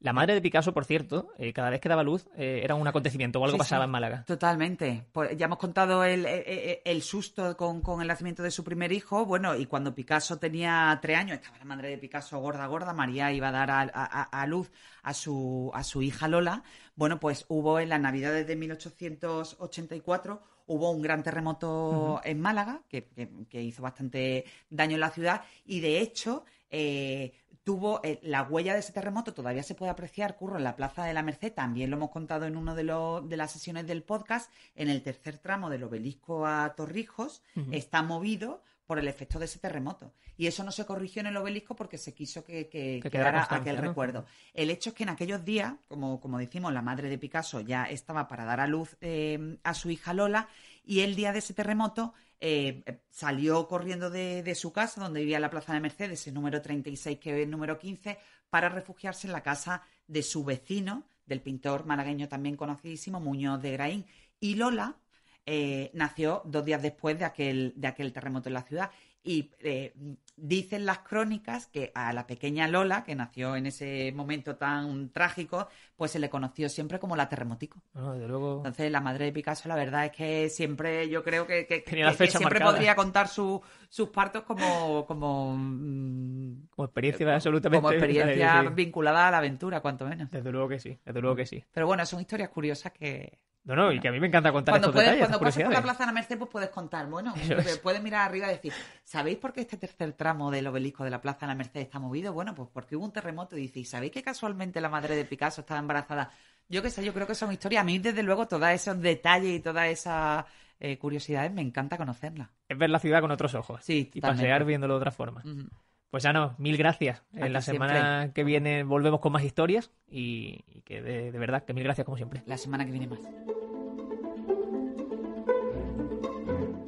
La 0.01 0.13
madre 0.13 0.33
de 0.33 0.41
Picasso, 0.41 0.73
por 0.73 0.83
cierto, 0.85 1.29
eh, 1.37 1.53
cada 1.53 1.69
vez 1.69 1.79
que 1.79 1.87
daba 1.87 2.01
luz 2.03 2.27
eh, 2.35 2.61
era 2.63 2.73
un 2.73 2.87
acontecimiento 2.87 3.39
o 3.39 3.45
algo 3.45 3.55
Sí, 3.55 3.59
pasaba 3.59 3.83
sí. 3.83 3.85
en 3.85 3.91
Málaga. 3.91 4.23
Totalmente. 4.25 5.05
Pues 5.11 5.37
ya 5.37 5.45
hemos 5.45 5.59
contado 5.59 6.03
el, 6.03 6.25
el- 6.25 6.79
el 6.83 7.01
susto 7.03 7.55
con, 7.55 7.81
con 7.81 8.01
el 8.01 8.07
nacimiento 8.07 8.41
de 8.41 8.49
su 8.49 8.63
primer 8.63 8.91
hijo. 8.91 9.25
Bueno, 9.27 9.55
y 9.55 9.67
cuando 9.67 9.93
Picasso 9.93 10.39
tenía 10.39 10.97
tres 11.01 11.17
años, 11.19 11.35
estaba 11.37 11.59
la 11.59 11.65
madre 11.65 11.89
de 11.89 11.97
Picasso 11.99 12.39
gorda, 12.39 12.65
gorda. 12.65 12.93
María 12.93 13.31
iba 13.31 13.49
a 13.49 13.51
dar 13.51 13.69
a, 13.69 13.81
a- 13.93 14.41
a 14.41 14.47
luz 14.47 14.71
a 15.03 15.13
su, 15.13 15.69
a 15.73 15.83
su 15.83 16.01
hija 16.01 16.27
Lola. 16.27 16.63
Bueno, 16.95 17.19
pues 17.19 17.45
hubo 17.47 17.79
en 17.79 17.89
las 17.89 18.01
Navidades 18.01 18.47
de 18.47 18.55
1884 18.55 20.41
hubo 20.67 20.91
un 20.91 21.01
gran 21.01 21.21
terremoto 21.23 22.21
en 22.23 22.39
Málaga 22.39 22.81
que, 22.87 23.05
que- 23.09 23.29
que 23.49 23.61
hizo 23.61 23.81
bastante 23.81 24.45
daño 24.69 24.95
en 24.95 24.99
la 25.01 25.09
ciudad 25.09 25.41
y 25.65 25.79
de 25.81 25.99
hecho 25.99 26.45
eh, 26.69 27.33
tuvo 27.63 28.01
eh, 28.03 28.19
la 28.23 28.43
huella 28.43 28.73
de 28.73 28.79
ese 28.79 28.91
terremoto 28.91 29.33
todavía 29.33 29.61
se 29.63 29.75
puede 29.75 29.91
apreciar 29.91 30.35
curro 30.35 30.57
en 30.57 30.63
la 30.63 30.75
plaza 30.75 31.05
de 31.05 31.13
la 31.13 31.21
Merced 31.21 31.53
también 31.53 31.89
lo 31.91 31.97
hemos 31.97 32.09
contado 32.09 32.45
en 32.45 32.57
una 32.57 32.73
de, 32.73 32.83
los- 32.83 33.27
de 33.29 33.37
las 33.37 33.51
sesiones 33.51 33.85
del 33.87 34.01
podcast 34.03 34.51
en 34.75 34.89
el 34.89 35.01
tercer 35.03 35.37
tramo 35.37 35.69
del 35.69 35.83
obelisco 35.83 36.45
a 36.47 36.73
Torrijos 36.75 37.41
está 37.71 38.01
movido 38.01 38.61
por 38.87 38.99
el 38.99 39.07
efecto 39.07 39.39
de 39.39 39.45
ese 39.45 39.57
terremoto. 39.59 40.11
Y 40.37 40.47
eso 40.47 40.63
no 40.65 40.71
se 40.73 40.85
corrigió 40.85 41.21
en 41.21 41.27
el 41.27 41.37
obelisco 41.37 41.75
porque 41.75 41.97
se 41.97 42.13
quiso 42.13 42.43
que, 42.43 42.67
que 42.67 42.99
Que 43.01 43.09
quedara 43.09 43.47
aquel 43.61 43.75
¿no? 43.77 43.81
recuerdo. 43.83 44.25
El 44.53 44.69
hecho 44.69 44.89
es 44.89 44.95
que 44.95 45.03
en 45.03 45.09
aquellos 45.09 45.45
días, 45.45 45.75
como, 45.87 46.19
como 46.19 46.39
decimos, 46.39 46.73
la 46.73 46.81
madre 46.81 47.07
de 47.07 47.17
Picasso 47.17 47.61
ya 47.61 47.85
estaba 47.85 48.27
para 48.27 48.43
dar 48.43 48.59
a 48.59 48.67
luz 48.67 48.97
eh, 48.99 49.57
a 49.63 49.73
su 49.75 49.89
hija 49.91 50.13
Lola 50.13 50.49
y 50.83 51.01
el 51.01 51.15
día 51.15 51.31
de 51.31 51.39
ese 51.39 51.53
terremoto 51.53 52.13
eh, 52.41 52.83
eh, 52.85 52.99
salió 53.11 53.67
corriendo 53.67 54.09
de, 54.09 54.41
de 54.41 54.55
su 54.55 54.73
casa, 54.73 55.01
donde 55.01 55.19
vivía 55.19 55.37
en 55.37 55.43
la 55.43 55.51
Plaza 55.51 55.73
de 55.73 55.79
Mercedes, 55.79 56.25
el 56.27 56.33
número 56.33 56.61
36, 56.61 57.19
que 57.19 57.37
es 57.37 57.43
el 57.43 57.51
número 57.51 57.77
15, 57.77 58.17
para 58.49 58.67
refugiarse 58.67 59.27
en 59.27 59.33
la 59.33 59.43
casa 59.43 59.83
de 60.07 60.23
su 60.23 60.43
vecino, 60.43 61.05
del 61.25 61.41
pintor 61.41 61.85
malagueño 61.85 62.27
también 62.27 62.57
conocidísimo, 62.57 63.19
Muñoz 63.19 63.61
de 63.61 63.71
Graín. 63.71 64.05
Y 64.39 64.55
Lola 64.55 64.97
eh, 65.45 65.91
nació 65.93 66.41
dos 66.45 66.65
días 66.65 66.81
después 66.81 67.17
de 67.17 67.25
aquel, 67.25 67.73
de 67.75 67.87
aquel 67.87 68.11
terremoto 68.11 68.49
en 68.49 68.53
la 68.53 68.63
ciudad. 68.63 68.91
Y 69.23 69.51
eh, 69.59 69.93
dicen 70.35 70.85
las 70.87 70.99
crónicas 70.99 71.67
que 71.67 71.91
a 71.93 72.11
la 72.11 72.25
pequeña 72.25 72.67
Lola, 72.67 73.03
que 73.03 73.13
nació 73.13 73.55
en 73.55 73.67
ese 73.67 74.11
momento 74.15 74.55
tan 74.55 75.09
trágico, 75.09 75.67
pues 75.95 76.09
se 76.09 76.17
le 76.17 76.29
conoció 76.29 76.69
siempre 76.69 76.97
como 76.97 77.15
la 77.15 77.29
terremotico. 77.29 77.83
Bueno, 77.93 78.13
desde 78.13 78.27
luego. 78.27 78.57
Entonces, 78.57 78.91
la 78.91 78.99
madre 78.99 79.25
de 79.25 79.31
Picasso, 79.31 79.69
la 79.69 79.75
verdad 79.75 80.05
es 80.05 80.11
que 80.11 80.49
siempre, 80.49 81.07
yo 81.07 81.23
creo 81.23 81.45
que, 81.45 81.67
que- 81.67 81.81
Tenía 81.81 82.05
la 82.05 82.11
que- 82.13 82.17
que 82.17 82.23
fecha 82.25 82.39
siempre 82.39 82.59
marcada. 82.59 82.71
podría 82.77 82.95
contar 82.95 83.27
su- 83.27 83.61
sus 83.89 84.09
partos 84.09 84.41
como, 84.43 85.05
como, 85.05 85.55
mm, 85.55 86.67
Como 86.71 86.85
experiencia 86.85 87.35
absolutamente. 87.35 87.81
como 87.81 87.91
experiencia 88.41 88.61
sí. 88.63 88.73
vinculada 88.73 89.27
a 89.27 89.31
la 89.31 89.37
aventura, 89.37 89.81
cuanto 89.81 90.05
menos. 90.07 90.31
Desde 90.31 90.51
luego 90.51 90.67
que 90.67 90.79
sí, 90.79 90.97
desde 91.05 91.21
luego 91.21 91.35
que 91.35 91.45
sí. 91.45 91.63
Pero 91.71 91.85
bueno, 91.85 92.03
son 92.07 92.21
historias 92.21 92.49
curiosas 92.49 92.91
que... 92.91 93.37
No, 93.63 93.75
no, 93.75 93.91
y 93.91 93.99
que 93.99 94.07
a 94.07 94.11
mí 94.11 94.19
me 94.19 94.25
encanta 94.27 94.51
contar 94.51 94.73
Cuando, 94.73 94.87
estos 94.87 94.95
puedes, 94.95 95.11
detalles, 95.11 95.27
cuando 95.27 95.45
pases 95.45 95.63
por 95.63 95.73
la. 95.73 95.81
Plaza 95.83 95.99
de 95.99 96.05
la 96.07 96.11
Merced, 96.13 96.37
pues 96.37 96.49
puedes 96.49 96.69
contar. 96.69 97.07
Bueno, 97.07 97.33
es. 97.35 97.77
puedes 97.77 98.01
mirar 98.01 98.27
arriba 98.27 98.47
y 98.47 98.55
decir, 98.55 98.73
¿sabéis 99.03 99.37
por 99.37 99.53
qué 99.53 99.61
este 99.61 99.77
tercer 99.77 100.13
tramo 100.13 100.49
del 100.49 100.65
obelisco 100.65 101.03
de 101.03 101.11
la 101.11 101.21
Plaza 101.21 101.41
de 101.41 101.47
la 101.47 101.55
Merced 101.55 101.79
está 101.79 101.99
movido? 101.99 102.33
Bueno, 102.33 102.55
pues 102.55 102.69
porque 102.73 102.95
hubo 102.95 103.05
un 103.05 103.11
terremoto 103.13 103.55
y 103.57 103.61
dice, 103.61 103.79
¿y 103.81 103.85
sabéis 103.85 104.11
que 104.13 104.23
casualmente 104.23 104.81
la 104.81 104.89
madre 104.89 105.15
de 105.15 105.25
Picasso 105.25 105.61
estaba 105.61 105.79
embarazada? 105.79 106.31
Yo 106.69 106.81
qué 106.81 106.89
sé, 106.89 107.03
yo 107.05 107.13
creo 107.13 107.27
que 107.27 107.35
son 107.35 107.51
historias. 107.51 107.81
A 107.81 107.83
mí, 107.85 107.99
desde 107.99 108.23
luego, 108.23 108.47
todos 108.47 108.67
esos 108.69 108.99
detalles 108.99 109.51
y 109.51 109.59
todas 109.59 109.87
esas 109.89 110.45
eh, 110.79 110.97
curiosidades 110.97 111.51
me 111.51 111.61
encanta 111.61 111.97
conocerlas. 111.97 112.49
Es 112.67 112.77
ver 112.77 112.89
la 112.89 112.97
ciudad 112.97 113.21
con 113.21 113.29
otros 113.29 113.53
ojos. 113.53 113.81
Sí, 113.83 114.09
Y 114.13 114.21
totalmente. 114.21 114.43
pasear 114.43 114.65
viéndolo 114.65 114.95
de 114.95 114.97
otra 115.01 115.11
forma. 115.11 115.41
Ujú. 115.45 115.69
Pues 116.11 116.25
Ano, 116.25 116.53
mil 116.57 116.75
gracias. 116.77 117.23
A 117.33 117.45
En 117.47 117.53
la 117.53 117.61
semana 117.61 118.31
que 118.35 118.43
viene 118.43 118.83
volvemos 118.83 119.21
con 119.21 119.31
más 119.31 119.45
historias 119.45 119.91
y, 120.09 120.65
y 120.67 120.81
que 120.81 121.01
de, 121.01 121.31
de 121.31 121.39
verdad 121.39 121.63
que 121.63 121.73
mil 121.73 121.85
gracias 121.85 122.03
como 122.03 122.17
siempre. 122.17 122.43
La 122.45 122.57
semana 122.57 122.85
que 122.85 122.91
viene 122.91 123.07
más. 123.07 123.19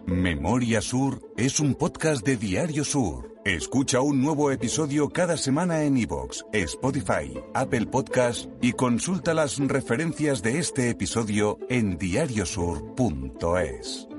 Memoria 0.05 0.81
Sur 0.81 1.21
es 1.37 1.61
un 1.61 1.75
podcast 1.75 2.25
de 2.25 2.35
Diario 2.35 2.83
Sur. 2.83 3.33
Escucha 3.45 4.01
un 4.01 4.21
nuevo 4.21 4.51
episodio 4.51 5.07
cada 5.09 5.37
semana 5.37 5.83
en 5.83 5.97
iVoox, 5.97 6.43
Spotify, 6.51 7.33
Apple 7.53 7.85
Podcast 7.87 8.49
y 8.61 8.73
consulta 8.73 9.33
las 9.33 9.57
referencias 9.57 10.43
de 10.43 10.59
este 10.59 10.89
episodio 10.89 11.59
en 11.69 11.97
diariosur.es. 11.97 14.09